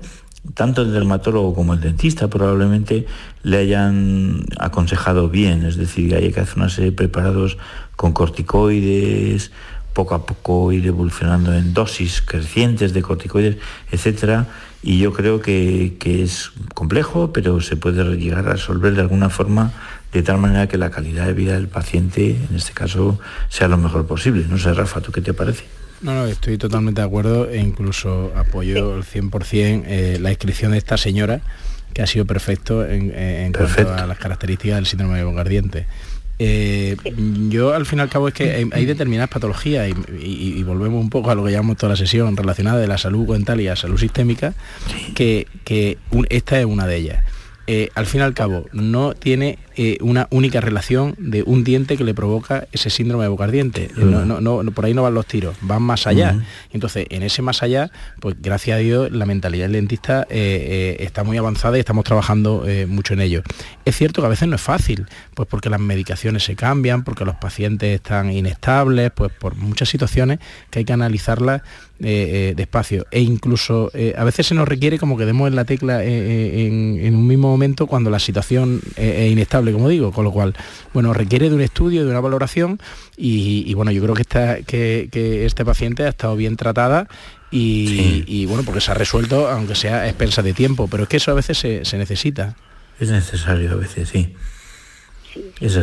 [0.54, 3.06] tanto el dermatólogo como el dentista probablemente
[3.44, 7.58] le hayan aconsejado bien, es decir, que hay que hacer una serie de preparados
[7.96, 9.52] con corticoides,
[9.94, 13.58] poco a poco ir evolucionando en dosis crecientes de corticoides,
[13.92, 14.48] etcétera,
[14.84, 19.72] y yo creo que, es complejo, pero se puede llegar a resolver de alguna forma
[20.14, 23.20] de tal manera que la calidad de vida del paciente, en este caso,
[23.50, 24.46] sea lo mejor posible.
[24.48, 25.66] No sé, Rafa, ¿tú qué te parece?
[26.06, 30.78] No, no, estoy totalmente de acuerdo e incluso apoyo al 100% eh, la inscripción de
[30.78, 31.42] esta señora,
[31.96, 35.88] que ha sido perfecto en, en cuanto a las características del síndrome de bocardiente.
[36.38, 36.96] Eh,
[37.50, 41.32] yo al fin y al cabo es que hay, determinadas patologías y, volvemos un poco
[41.32, 43.98] a lo que llamamos toda la sesión relacionada de la salud dental y la salud
[43.98, 44.54] sistémica,
[45.16, 45.48] que,
[46.30, 47.26] esta es una de ellas.
[47.66, 51.98] Eh, al fin y al cabo no tiene eh, una única relación de un diente
[51.98, 53.90] que le provoca ese síndrome de boca ardiente.
[53.96, 56.40] No, por ahí no van los tiros, van más allá.
[56.72, 61.38] Entonces, en ese más allá, pues gracias a Dios, la mentalidad del dentista está muy
[61.38, 63.44] avanzada y estamos trabajando mucho en ello.
[63.86, 67.26] Es cierto que a veces no es fácil, pues porque las medicaciones se cambian, porque
[67.26, 71.62] los pacientes están inestables, pues por muchas situaciones que hay que analizarlas
[72.02, 75.56] eh, eh, despacio e incluso eh, a veces se nos requiere como que demos en
[75.56, 80.32] la tecla en, un mismo momento cuando la situación es inestable, como digo, con lo
[80.32, 80.56] cual,
[80.94, 82.80] bueno, requiere de un estudio, de una valoración
[83.18, 87.08] y, bueno, yo creo que, esta, que, este paciente ha estado bien tratada
[87.52, 91.18] y, bueno, porque se ha resuelto, aunque sea a expensa de tiempo, pero es que
[91.18, 92.56] eso a veces se necesita.
[93.00, 94.36] Es necesario a veces, sí.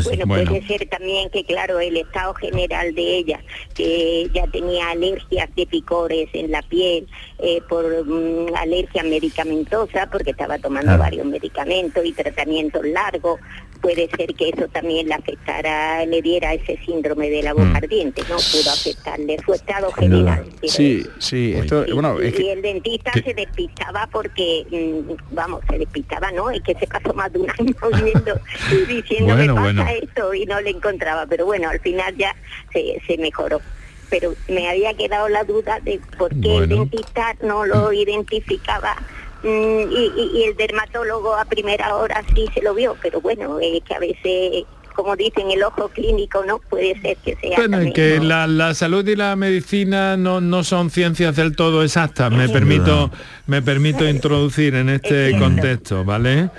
[0.06, 3.40] Bueno, puede ser también que, claro, el estado general de ella,
[3.74, 7.06] que ya tenía alergias de picores en la piel,
[7.38, 13.40] eh, por mm, alergia medicamentosa, porque estaba tomando varios medicamentos y tratamientos largos,
[13.82, 17.76] puede ser que eso también le afectara, le diera ese síndrome de la boca mm.
[17.76, 18.36] ardiente, ¿no?
[18.36, 20.46] Pudo afectarle su estado general.
[20.62, 26.48] Sí, sí, esto, bueno, y, el dentista se despistaba porque, mm, vamos, se despistaba, ¿no?
[26.50, 27.74] Es que se pasó más de un año
[28.04, 32.34] viendo y diciendo bueno, pasa esto y no le encontraba, pero bueno, al final ya
[32.72, 33.60] se, se mejoró
[34.08, 38.94] pero me había quedado la duda de por qué el dentista no lo identificaba
[39.42, 43.94] Mm, y, el dermatólogo a primera hora sí se lo vio, pero bueno, es que
[43.94, 46.58] a veces como dicen, el ojo clínico, ¿no?
[46.58, 47.56] Puede ser que sea.
[47.56, 52.30] Bueno, que la, salud y la medicina no, no son ciencias del todo exactas.
[52.30, 53.10] Me permito,
[53.46, 56.50] me permito introducir en este contexto, ¿vale?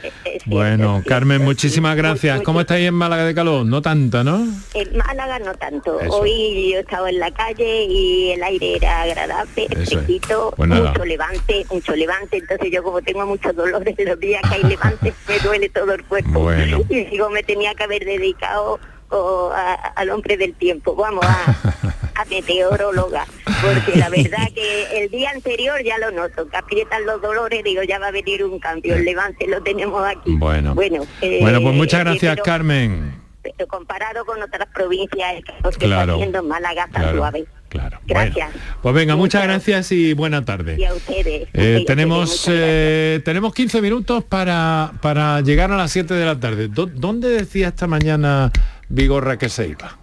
[0.46, 2.42] bueno, Carmen, muchísimas gracias.
[2.42, 3.66] ¿Cómo estáis en Málaga de calor?
[3.66, 4.46] No tanto, ¿no?
[4.74, 5.98] En Málaga no tanto.
[6.10, 11.66] Hoy yo estaba en la calle y el aire era agradable, fresquito, pues mucho levante,
[11.72, 12.38] mucho levante.
[12.38, 15.94] Entonces yo como tengo muchos dolores de los días que hay levante, me duele todo
[15.94, 16.52] el cuerpo.
[16.90, 18.80] Y digo, me tenía que haber dedicado
[19.96, 21.26] al hombre del tiempo, vamos
[22.16, 23.26] a, meteoróloga,
[23.62, 27.84] porque la verdad que el día anterior ya lo noto, que aprietan los dolores, digo,
[27.84, 30.36] ya va a venir un cambio, el levante lo tenemos aquí.
[30.38, 33.22] Bueno, bueno, bueno pues muchas eh, gracias Carmen.
[33.44, 37.46] Pero comparado con otras provincias, que claro, está haciendo Málaga tan suave.
[38.06, 38.50] Gracias.
[38.82, 40.76] pues venga, muchas gracias y buena tarde.
[40.78, 41.48] Y a ustedes.
[41.54, 46.68] Eh, tenemos, eh, tenemos 15 minutos para, para llegar a las 7 de la tarde.
[46.68, 48.52] ¿Dónde decía esta mañana
[48.90, 50.03] Vigorra que se iba?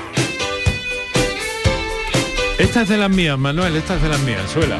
[2.61, 4.77] Esta es de las mías, Manuel, esta es de las mías, suela.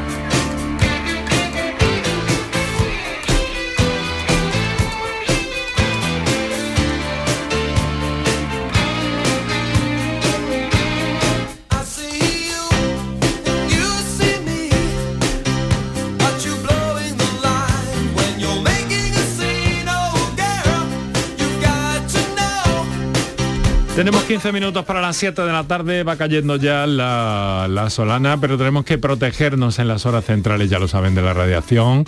[23.94, 28.56] Tenemos 15 minutos para las 7 de la tarde, va cayendo ya la, solana, pero
[28.56, 32.06] tenemos que protegernos en las horas centrales, ya lo saben, de la radiación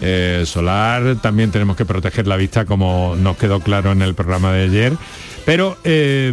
[0.00, 1.16] eh, solar.
[1.20, 4.92] También tenemos que proteger la vista, como nos quedó claro en el programa de ayer.
[5.44, 6.32] Pero, eh,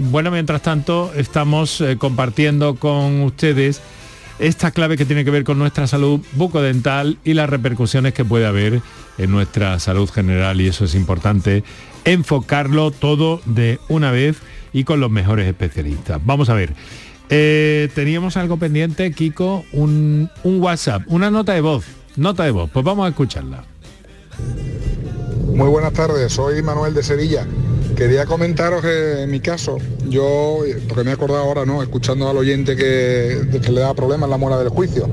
[0.00, 3.82] bueno, mientras tanto, estamos eh, compartiendo con ustedes
[4.38, 8.46] esta clave que tiene que ver con nuestra salud bucodental y las repercusiones que puede
[8.46, 8.80] haber
[9.18, 11.64] en nuestra salud general y eso es importante
[12.04, 14.38] enfocarlo todo de una vez
[14.72, 16.20] y con los mejores especialistas.
[16.24, 16.74] Vamos a ver.
[17.30, 21.84] Eh, teníamos algo pendiente, Kiko, un, WhatsApp, una nota de voz.
[22.16, 23.64] Nota de voz, pues vamos a escucharla.
[25.46, 27.46] Muy buenas tardes, soy Manuel de Sevilla.
[27.96, 29.78] Quería comentaros que en mi caso,
[30.08, 31.82] yo, porque me he acordado ahora, ¿no?
[31.82, 35.08] Escuchando al oyente que, que le da problemas la muela del juicio.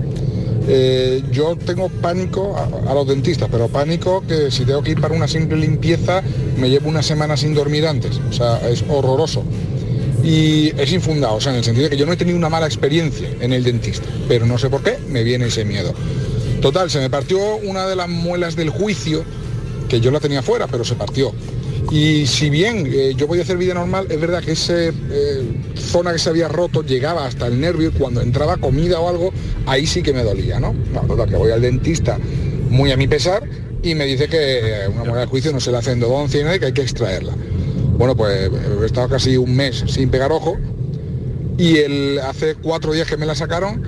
[0.68, 5.14] Eh, yo tengo pánico a, los dentistas, pero pánico que si tengo que ir para
[5.14, 6.24] una simple limpieza
[6.58, 8.20] me llevo una semana sin dormir antes.
[8.30, 9.44] O sea, es horroroso.
[10.24, 12.50] Y es infundado, o sea, en el sentido de que yo no he tenido una
[12.50, 15.94] mala experiencia en el dentista, pero no sé por qué me viene ese miedo.
[16.62, 19.24] Total, se me partió una de las muelas del juicio,
[19.88, 21.32] que yo la tenía fuera, pero se partió.
[21.92, 24.94] Y si bien eh, yo podía hacer vida normal, es verdad que esa eh,
[25.76, 29.32] zona que se había roto llegaba hasta el nervio y cuando entraba comida o algo,
[29.66, 30.74] ahí sí que me dolía, ¿no?
[30.94, 32.18] No, total, que voy al dentista
[32.70, 33.44] muy a mi pesar
[33.84, 36.66] y me dice que una muela de juicio no se le hace endodoncia y que
[36.66, 37.34] hay que extraerla.
[37.98, 38.50] Bueno, pues
[38.82, 40.58] he estado casi un mes sin pegar ojo
[41.58, 43.84] y el, hace cuatro días que me la sacaron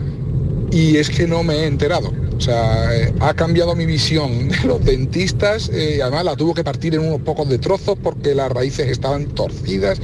[0.72, 2.14] y es que no me he enterado.
[2.38, 6.54] O sea, eh, ha cambiado mi visión de los dentistas eh, y además la tuvo
[6.54, 10.00] que partir en unos pocos de trozos porque las raíces estaban torcidas,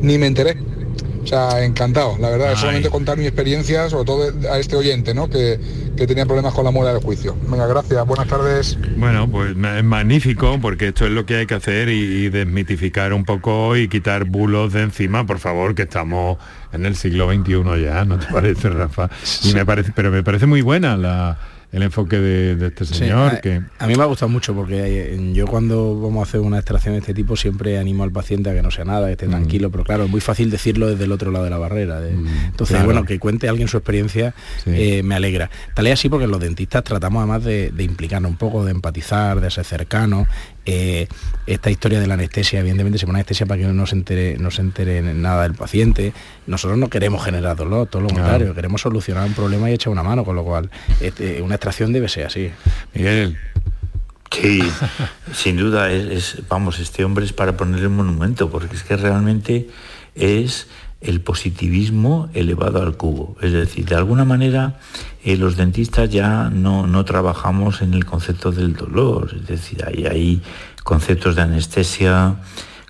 [0.00, 0.58] ni me enteré.
[1.22, 5.30] O sea, encantado, la verdad, solamente contar mi experiencia, sobre todo a este oyente, ¿no?
[5.30, 5.58] Que,
[6.02, 7.36] tenía problemas con la muela del juicio.
[7.48, 8.76] Venga, gracias, buenas tardes.
[8.96, 13.24] Bueno, pues es magnífico, porque esto es lo que hay que hacer y, desmitificar un
[13.24, 16.38] poco y quitar bulos de encima, por favor, que estamos
[16.72, 19.08] en el siglo XXI ya, ¿no te parece, Rafa?
[19.44, 21.38] Y me parece, pero me parece muy buena la
[21.72, 23.34] el enfoque de, este señor.
[23.34, 23.62] a, que...
[23.78, 27.00] a mí me ha gustado mucho porque yo cuando vamos a hacer una extracción de
[27.00, 29.30] este tipo siempre animo al paciente a que no sea nada, que esté mm.
[29.30, 32.00] tranquilo, pero claro, es muy fácil decirlo desde el otro lado de la barrera.
[32.00, 34.34] Mm, entonces, bueno, que cuente alguien su experiencia
[34.66, 35.50] eh, me alegra.
[35.74, 39.40] Tal es así porque los dentistas tratamos además de, de implicarnos un poco, de empatizar,
[39.40, 40.28] de ser cercanos
[40.64, 41.08] eh,
[41.46, 44.50] esta historia de la anestesia, evidentemente se pone anestesia para que no se entere, no
[44.50, 46.12] se entere nada del paciente.
[46.46, 50.02] Nosotros no queremos generar dolor, todo lo contrario, queremos solucionar un problema y echar una
[50.02, 52.50] mano, con lo cual este, una extracción debe ser así.
[52.94, 53.38] Miguel.
[54.30, 54.62] Sí,
[55.34, 59.68] sin duda, es, vamos, este hombre es para ponerle un monumento, porque es que realmente
[60.14, 60.68] es
[61.02, 63.36] el positivismo elevado al cubo.
[63.40, 64.78] Es decir, de alguna manera
[65.24, 70.06] eh, los dentistas ya no, no, trabajamos en el concepto del dolor, es decir, hay,
[70.06, 70.42] hay
[70.82, 72.36] conceptos de anestesia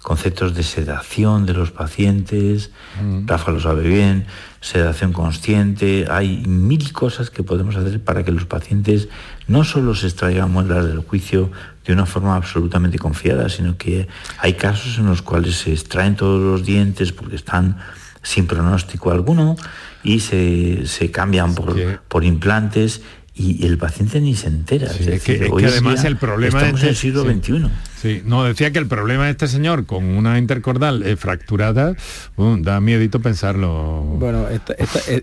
[0.03, 3.27] conceptos de sedación de los pacientes, mm.
[3.27, 4.27] Rafa lo sabe bien,
[4.61, 9.09] sedación consciente, hay mil cosas que podemos hacer para que los pacientes
[9.47, 11.51] no solo se extraigan muestras del juicio
[11.85, 14.09] de una forma absolutamente confiada, sino que
[14.39, 17.79] hay casos en los cuales se extraen todos los dientes porque están
[18.23, 19.57] sin pronóstico alguno
[20.05, 23.03] y se, cambian por, por implantes
[23.35, 24.91] y el paciente ni se entera.
[24.91, 27.69] es, que, además el problema estamos en el siglo XXI.
[28.03, 31.95] Sí, no, decía que el problema de este señor con una intercordal eh, fracturada,
[32.37, 34.03] da miedito pensarlo.
[34.19, 34.49] Bueno,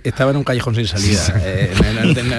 [0.06, 1.20] estaba en un callejón sin salida.
[1.42, 1.74] Eh,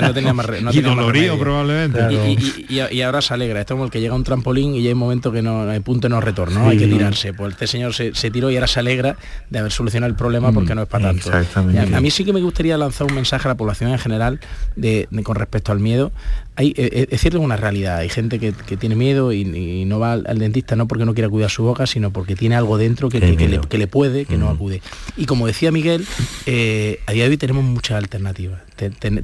[0.00, 2.38] no, tenía más Y dolorío probablemente.
[2.70, 3.60] Y, ahora se alegra.
[3.60, 5.68] Esto es como el que llega a un trampolín y hay un momento que no
[5.68, 7.34] hay punto de no retorno, hay que tirarse.
[7.34, 9.16] Pues este señor se, tiró y ahora se alegra
[9.50, 11.30] de haber solucionado el problema mm, porque no es para tanto.
[11.30, 14.40] A, mí sí que me gustaría lanzar un mensaje a la población en general
[14.74, 16.12] de, con respecto al miedo.
[16.60, 17.96] Hay, eh, es cierto, es una realidad.
[17.96, 21.50] Hay gente que, tiene miedo y, no va al dentista no porque no quiera cuidar
[21.50, 24.54] su boca, sino porque tiene algo dentro que, le, puede, que no mm.
[24.54, 24.82] acude.
[25.16, 26.06] Y como decía Miguel,
[26.44, 28.60] eh, a día de hoy tenemos muchas alternativas.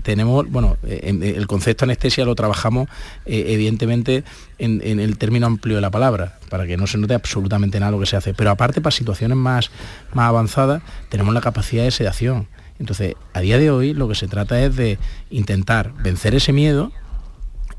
[0.03, 2.89] tenemos, bueno, eh, el concepto anestesia lo trabajamos
[3.27, 4.25] eh, evidentemente
[4.59, 8.01] en, el término amplio de la palabra, para que no se note absolutamente nada lo
[8.01, 8.33] que se hace.
[8.33, 9.71] Pero aparte, para situaciones más,
[10.15, 12.49] más avanzadas, tenemos la capacidad de sedación.
[12.79, 16.93] Entonces, a día de hoy lo que se trata es de intentar vencer ese miedo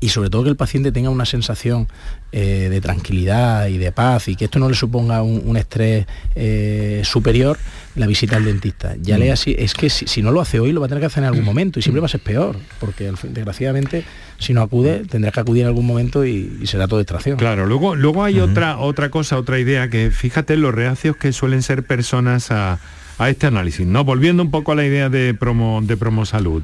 [0.00, 1.88] y sobre todo que el paciente tenga una sensación
[2.30, 7.02] eh, de tranquilidad y de paz y que esto no le suponga un, estrés eh,
[7.04, 7.58] superior
[7.96, 8.94] la visita al dentista.
[9.00, 9.32] Ya le mm.
[9.32, 11.28] así, es que si, no lo hace hoy lo va a tener que hacer en
[11.28, 14.04] algún momento y siempre va a ser peor, porque desgraciadamente
[14.38, 17.36] si no acude tendrá que acudir en algún momento y, será todo distracción.
[17.38, 21.62] Claro, luego, luego hay otra, otra cosa, otra idea, que fíjate los reacios que suelen
[21.62, 22.78] ser personas a,
[23.26, 24.04] este análisis, ¿no?
[24.04, 26.62] Volviendo un poco a la idea de promo, de promo salud,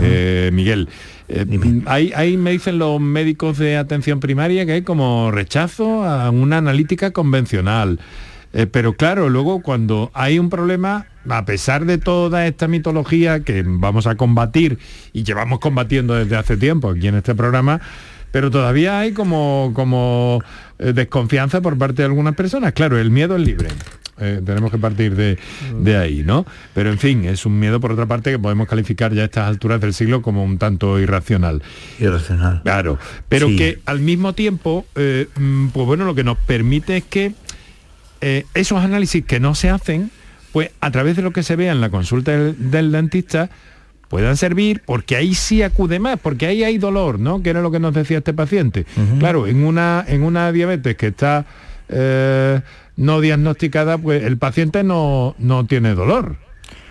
[0.00, 0.88] eh, Miguel.
[1.28, 1.46] Eh,
[1.86, 7.12] hay, me dicen los médicos de atención primaria que hay como rechazo a una analítica
[7.12, 8.00] convencional.
[8.52, 13.62] Eh, pero claro, luego cuando hay un problema, a pesar de toda esta mitología que
[13.64, 14.78] vamos a combatir
[15.12, 17.80] y llevamos combatiendo desde hace tiempo aquí en este programa,
[18.32, 20.42] pero todavía hay como, como
[20.80, 22.72] eh, desconfianza por parte de algunas personas.
[22.72, 23.68] Claro, el miedo es libre.
[24.18, 26.46] Eh, tenemos que partir de, ahí, ¿no?
[26.74, 29.48] Pero en fin, es un miedo por otra parte que podemos calificar ya a estas
[29.48, 31.62] alturas del siglo como un tanto irracional.
[31.98, 32.62] Irracional.
[32.62, 37.04] Claro, pero que al mismo tiempo, eh, mm, pues bueno, lo que nos permite es
[37.04, 37.32] que
[38.20, 40.12] eh, esos análisis que no se hacen,
[40.52, 43.50] pues a través de lo que se vea en la consulta del, dentista,
[44.12, 47.42] puedan servir porque ahí sí acude más, porque ahí hay dolor, ¿no?
[47.42, 48.84] Que era lo que nos decía este paciente.
[49.18, 51.46] Claro, en una, en una diabetes que está
[51.88, 56.36] no diagnosticada, pues el paciente no, no tiene dolor.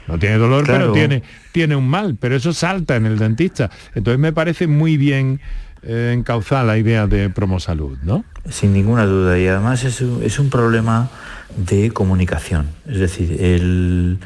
[0.07, 3.69] No tiene dolor, pero tiene, tiene un mal, pero eso salta en el dentista.
[3.93, 5.41] Entonces me parece muy bien
[5.83, 8.25] eh, encauzar la idea de promosalud, ¿no?
[8.49, 11.11] Sin ninguna duda, y además es un, es un problema
[11.55, 12.69] de comunicación.
[12.87, 14.17] Es decir, el,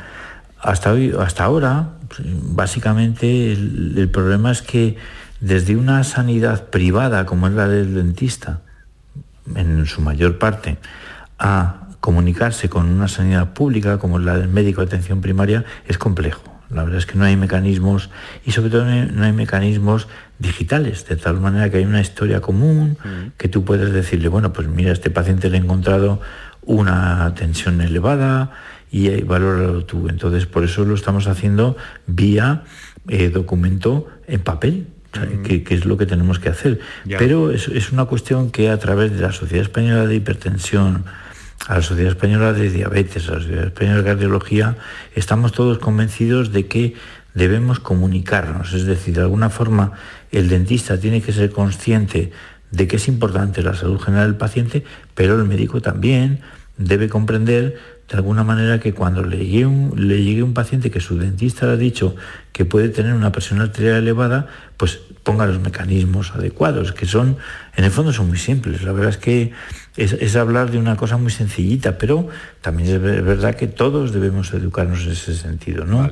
[0.62, 1.90] hasta, hoy, hasta ahora,
[2.24, 4.98] básicamente el, el problema es que
[5.40, 8.62] desde una sanidad privada como es la del dentista,
[9.56, 10.78] en su mayor parte,
[11.38, 16.44] a comunicarse con una sanidad pública como la del médico de atención primaria es complejo.
[16.70, 18.10] La verdad es que no hay mecanismos
[18.44, 20.08] y sobre todo no hay mecanismos
[20.40, 23.38] digitales, de tal manera que hay una historia común mm.
[23.38, 26.22] que tú puedes decirle, bueno, pues mira, a este paciente le he encontrado
[26.64, 28.52] una tensión elevada
[28.92, 30.08] y valóralo tú.
[30.10, 31.76] Entonces, por eso lo estamos haciendo
[32.08, 32.64] vía
[33.08, 34.88] eh, documento en papel,
[35.44, 36.80] que, es lo que tenemos que hacer.
[37.18, 41.06] Pero es, es, una cuestión que a través de la Sociedad Española de Hipertensión,
[41.68, 44.78] a la Sociedad Española de Diabetes, a la Sociedad Española de Cardiología,
[45.16, 46.96] estamos todos convencidos de que
[47.34, 49.92] debemos comunicarnos, es decir, de alguna forma
[50.32, 52.32] el dentista tiene que ser consciente
[52.72, 54.84] de que es importante la salud general del paciente,
[55.14, 56.40] pero el médico también
[56.78, 57.78] debe comprender
[58.10, 61.66] de alguna manera que cuando le llegue un, le llegue un paciente que su dentista
[61.66, 62.16] le ha dicho
[62.52, 64.48] que puede tener una presión arterial elevada,
[64.78, 67.38] pues ponga los mecanismos adecuados, que son,
[67.76, 68.84] en el fondo son muy simples.
[68.84, 69.54] La verdad es que
[69.98, 72.28] es, hablar de una cosa muy sencillita, pero
[72.62, 76.12] también es verdad que todos debemos educarnos en ese sentido, ¿no?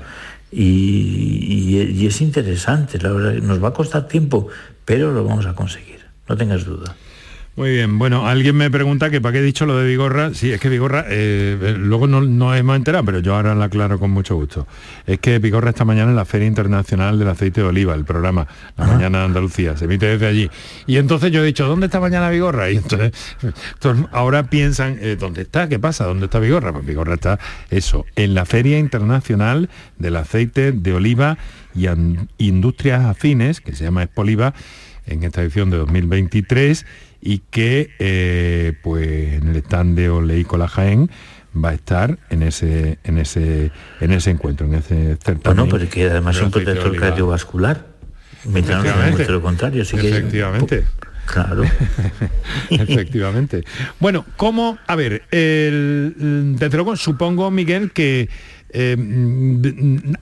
[0.52, 4.48] Y, y, es interesante, la verdad, nos va a costar tiempo,
[4.86, 6.96] pero lo vamos a conseguir, no tengas duda.
[7.56, 10.34] Muy bien, bueno, alguien me pregunta que para qué he dicho lo de Vigorra.
[10.34, 13.62] Sí, es que Vigorra, eh, eh, luego no nos hemos enterado, pero yo ahora lo
[13.62, 14.66] aclaro con mucho gusto.
[15.06, 18.48] Es que Vigorra esta mañana en la Feria Internacional del Aceite de Oliva, el programa,
[18.76, 20.50] la mañana de Andalucía, se emite desde allí.
[20.88, 22.72] Y entonces yo he dicho, ¿dónde está mañana Vigorra?
[22.72, 23.12] Y entonces,
[24.12, 25.70] ahora piensan, eh, ¿dónde está?
[25.70, 26.06] ¿Qué pasa?
[26.06, 26.74] ¿Dónde está Vigorra?
[26.74, 27.38] Pues Vigorra está,
[27.70, 31.38] eso, en la Feria Internacional del Aceite de Oliva
[31.76, 31.86] y
[32.40, 34.56] Industrias Afines, que se llama Espoliva,
[35.06, 36.86] en esta edición de 2023
[37.26, 41.10] y que eh, pues en el stand de Oleícola Jaén
[41.56, 43.72] va a estar en ese en ese
[44.02, 45.56] en ese encuentro, en ese certamen.
[45.56, 47.88] Bueno, pero que además es un protector cardiovascular.
[48.46, 50.84] Mientras no lo contrario, así Efectivamente.
[51.26, 51.64] Claro.
[52.70, 53.64] Efectivamente.
[54.02, 54.78] Bueno, ¿cómo?
[54.86, 58.28] A ver, el, desde luego supongo, Miguel, que
[58.74, 58.98] eh,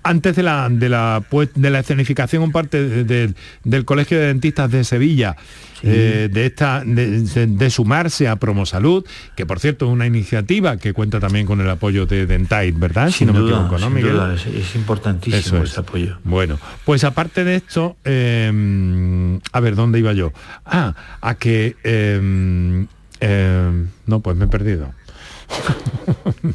[0.03, 4.69] antes de la, de la, pues, de la escenificación en parte del Colegio de Dentistas
[4.69, 5.37] de Sevilla,
[5.83, 11.19] eh, de, esta, de, sumarse a Promosalud, que por cierto es una iniciativa que cuenta
[11.19, 13.09] también con el apoyo de Dentate, ¿verdad?
[13.09, 14.19] si no me equivoco, ¿no, Miguel?
[14.35, 16.17] es, importantísimo ese apoyo.
[16.23, 20.31] Bueno, pues aparte de esto, em, a ver, ¿dónde iba yo?
[20.65, 21.75] Ah, a que...
[21.83, 22.87] Em,
[23.19, 24.93] em, no, pues me he perdido.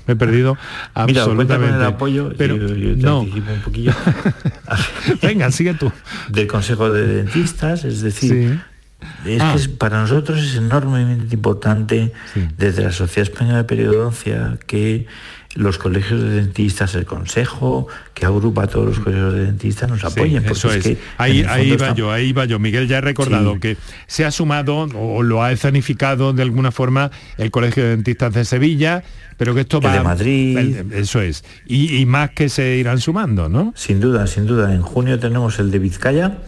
[0.07, 0.57] Me he perdido
[0.95, 1.75] absolutamente.
[1.75, 3.21] Mira, el apoyo, pero no.
[3.21, 3.93] un poquillo.
[5.23, 5.93] Venga, sigue tú.
[6.29, 8.61] Del Consejo de Dentistas, es decir,
[9.25, 9.57] es que ah.
[9.79, 12.13] para nosotros es enormemente importante
[12.57, 15.07] desde la Sociedad Española de Periodoncia que
[15.57, 20.05] los colegios de dentistas, el consejo que agrupa a todos los colegios de dentistas nos
[20.05, 20.45] apoyen.
[20.47, 20.97] eso es.
[21.19, 22.59] ahí, ahí va yo, ahí va yo.
[22.59, 23.77] Miguel ya ha recordado que
[24.07, 28.45] se ha sumado o lo ha escenificado de alguna forma el Colegio de Dentistas de
[28.45, 29.03] Sevilla,
[29.37, 29.93] pero que esto va...
[29.93, 30.93] de Madrid.
[30.93, 31.45] Eso es.
[31.67, 33.73] Y, más que se irán sumando, ¿no?
[33.77, 34.75] Sin duda, sin duda.
[34.75, 36.39] En junio tenemos el de Vizcaya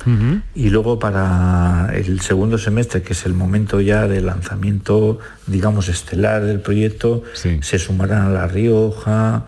[0.55, 6.45] y luego para el segundo semestre, que es el momento ya del lanzamiento, digamos, estelar
[6.45, 9.45] del proyecto, se sumarán a La Rioja,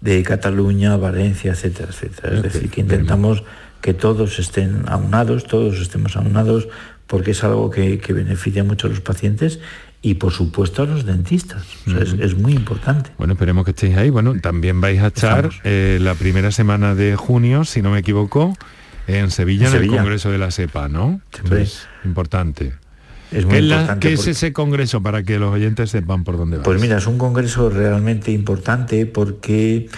[0.00, 2.36] de Cataluña, Valencia, etcétera, etcétera.
[2.36, 3.44] Es decir, que intentamos
[3.80, 6.68] que todos estén aunados, todos estemos aunados,
[7.06, 9.60] porque es algo que, que beneficia mucho a los pacientes
[10.02, 11.64] y por supuesto a los dentistas.
[11.86, 13.10] es, muy importante.
[13.18, 14.10] Bueno, esperemos que estéis ahí.
[14.10, 18.56] Bueno, también vais a estar eh, la primera semana de junio, si no me equivoco,
[19.06, 21.20] en Sevilla, en, el Congreso de la SEPA, ¿no?
[21.50, 22.72] Es importante.
[23.30, 26.56] Es muy ¿Qué, importante ¿Qué es ese congreso para que los oyentes sepan por dónde
[26.56, 26.62] va?
[26.64, 29.88] Pues mira, es un congreso realmente importante porque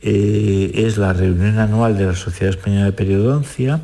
[0.00, 3.80] eh, es la reunión anual de la Sociedad Española de Periodoncia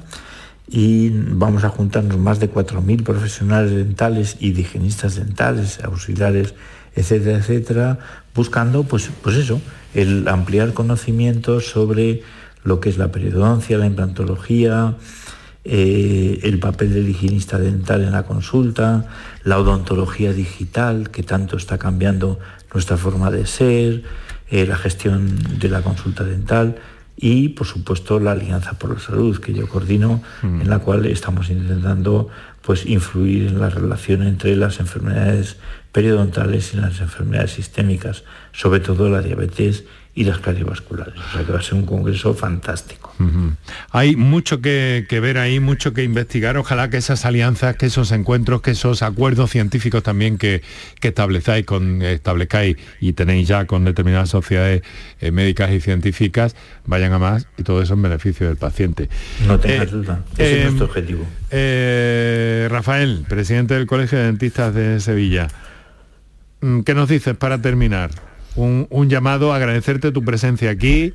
[0.69, 6.55] y vamos a juntarnos más de 4.000 profesionales dentales y higienistas dentales, auxiliares,
[6.95, 7.99] etcétera, etcétera,
[8.35, 9.61] buscando, pues, pues eso,
[9.95, 12.23] el ampliar conocimientos sobre
[12.65, 14.97] lo que es la periodoncia, la implantología,
[15.65, 19.07] eh, el papel del higienista dental en la consulta,
[19.45, 22.41] la odontología digital, que tanto está cambiando
[22.73, 24.03] nuestra forma de ser,
[24.51, 26.77] eh, la gestión de la consulta dental
[27.17, 30.61] y por supuesto la Alianza por la Salud que yo coordino, mm.
[30.63, 32.29] en la cual estamos intentando
[32.63, 35.57] pues influir en la relación entre las enfermedades
[35.93, 39.85] periodontales y las enfermedades sistémicas, sobre todo la diabetes
[40.17, 41.15] y las cardiovasculares.
[41.15, 43.13] O sea que va a ser un congreso fantástico.
[43.91, 46.57] Hay mucho que, ver ahí, mucho que investigar.
[46.57, 50.63] Ojalá que esas alianzas, que esos encuentros, que esos acuerdos científicos también que,
[51.01, 54.83] que establezáis, con, establezcáis y tenéis ya con determinadas sociedades
[55.21, 56.57] eh, médicas y científicas,
[56.87, 59.11] vayan a más y todo eso en beneficio del paciente.
[59.47, 61.27] No tengas eh, duda, ese es eh, nuestro objetivo.
[62.71, 65.49] Rafael, presidente del Colegio de Dentistas de Sevilla,
[66.63, 68.11] mm, ¿qué nos dices para terminar?
[68.57, 71.13] Un, llamado a agradecerte tu presencia aquí.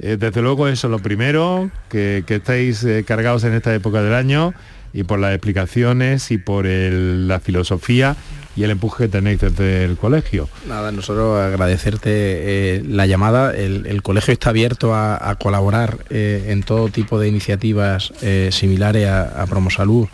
[0.00, 4.14] Eh, desde luego eso es lo primero, que, estáis eh, cargados en esta época del
[4.14, 4.52] año
[4.92, 8.16] y por las explicaciones y por la filosofía
[8.56, 10.48] y el empuje que tenéis desde el colegio.
[10.68, 13.54] Nada, nosotros agradecerte eh, la llamada.
[13.54, 18.12] El, colegio está abierto a, colaborar en todo tipo de iniciativas
[18.50, 20.06] similares a, a Promosalud.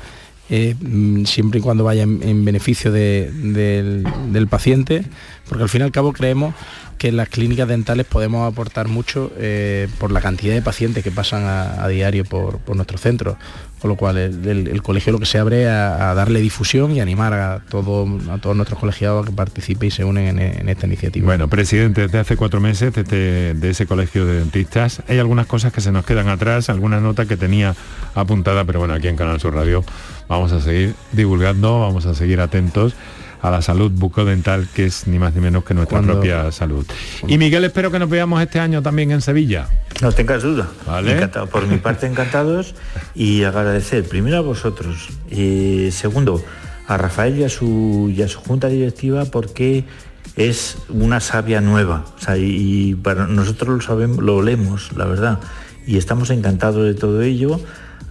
[0.50, 5.04] Mm, siempre y cuando vaya en, beneficio del, del paciente
[5.50, 6.54] porque al fin y al cabo creemos
[6.96, 11.10] que en las clínicas dentales podemos aportar mucho eh, por la cantidad de pacientes que
[11.10, 13.36] pasan a, diario por, nuestro centro,
[13.80, 17.32] con lo cual el, colegio lo que se abre a, a, darle difusión y animar
[17.32, 21.24] a, todo, a todos nuestros colegiados a que participen y se unen en, esta iniciativa.
[21.24, 25.72] Bueno, presidente, desde hace cuatro meses de, de ese colegio de dentistas, hay algunas cosas
[25.72, 27.74] que se nos quedan atrás, algunas notas que tenía
[28.14, 29.82] apuntada, pero bueno, aquí en Canal Sur Radio
[30.30, 32.94] vamos a seguir divulgando, vamos a seguir atentos
[33.42, 36.86] a la salud bucodental, que es ni más ni menos que nuestra propia salud.
[37.26, 39.66] Y Miguel, espero que nos veamos este año también en Sevilla.
[40.00, 40.68] No tengas duda.
[41.04, 41.46] Encantado.
[41.48, 42.74] Por mi parte, encantados
[43.14, 46.42] y agradecer primero a vosotros y segundo
[46.86, 49.84] a Rafael y a su, y a su junta directiva porque
[50.36, 52.04] es una savia nueva.
[52.36, 55.40] y, para nosotros lo sabemos, lo olemos, la verdad.
[55.86, 57.58] Y estamos encantados de todo ello.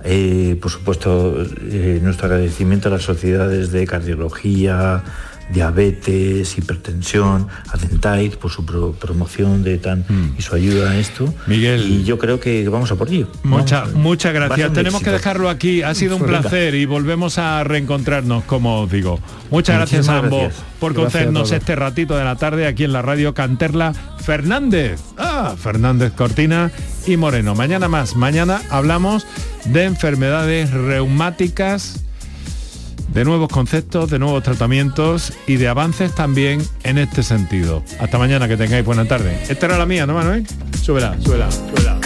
[0.04, 5.04] Eh, por supuesto, eh, nuestro agradecimiento a las sociedades de cardiología,
[5.52, 10.36] diabetes, hipertensión, Adentais, por su promoción de tan mm.
[10.38, 11.34] y su ayuda a esto.
[11.48, 11.82] Miguel.
[11.90, 13.28] Y yo creo que vamos a por ello.
[13.44, 14.74] Muchas muchas gracias.
[14.74, 15.82] Tenemos que dejarlo aquí.
[15.82, 19.20] Ha sido un placer y volvemos a reencontrarnos, como os digo.
[19.50, 23.34] Muchas gracias a ambos por concedernos este ratito de la tarde aquí en la radio
[23.34, 25.02] Canterla Fernández.
[25.18, 26.72] Ah, Fernández Cortina
[27.08, 27.56] y Moreno.
[27.56, 28.16] Mañana más.
[28.16, 29.26] Mañana hablamos
[29.66, 32.06] de enfermedades reumáticas
[33.14, 37.84] de nuevos conceptos, de nuevos tratamientos y de avances también en este sentido.
[38.00, 39.42] Hasta mañana, que tengáis buena tarde.
[39.50, 40.46] Esta era la mía, ¿no, Manuel?
[40.82, 42.00] Súbela, súbela, súbela.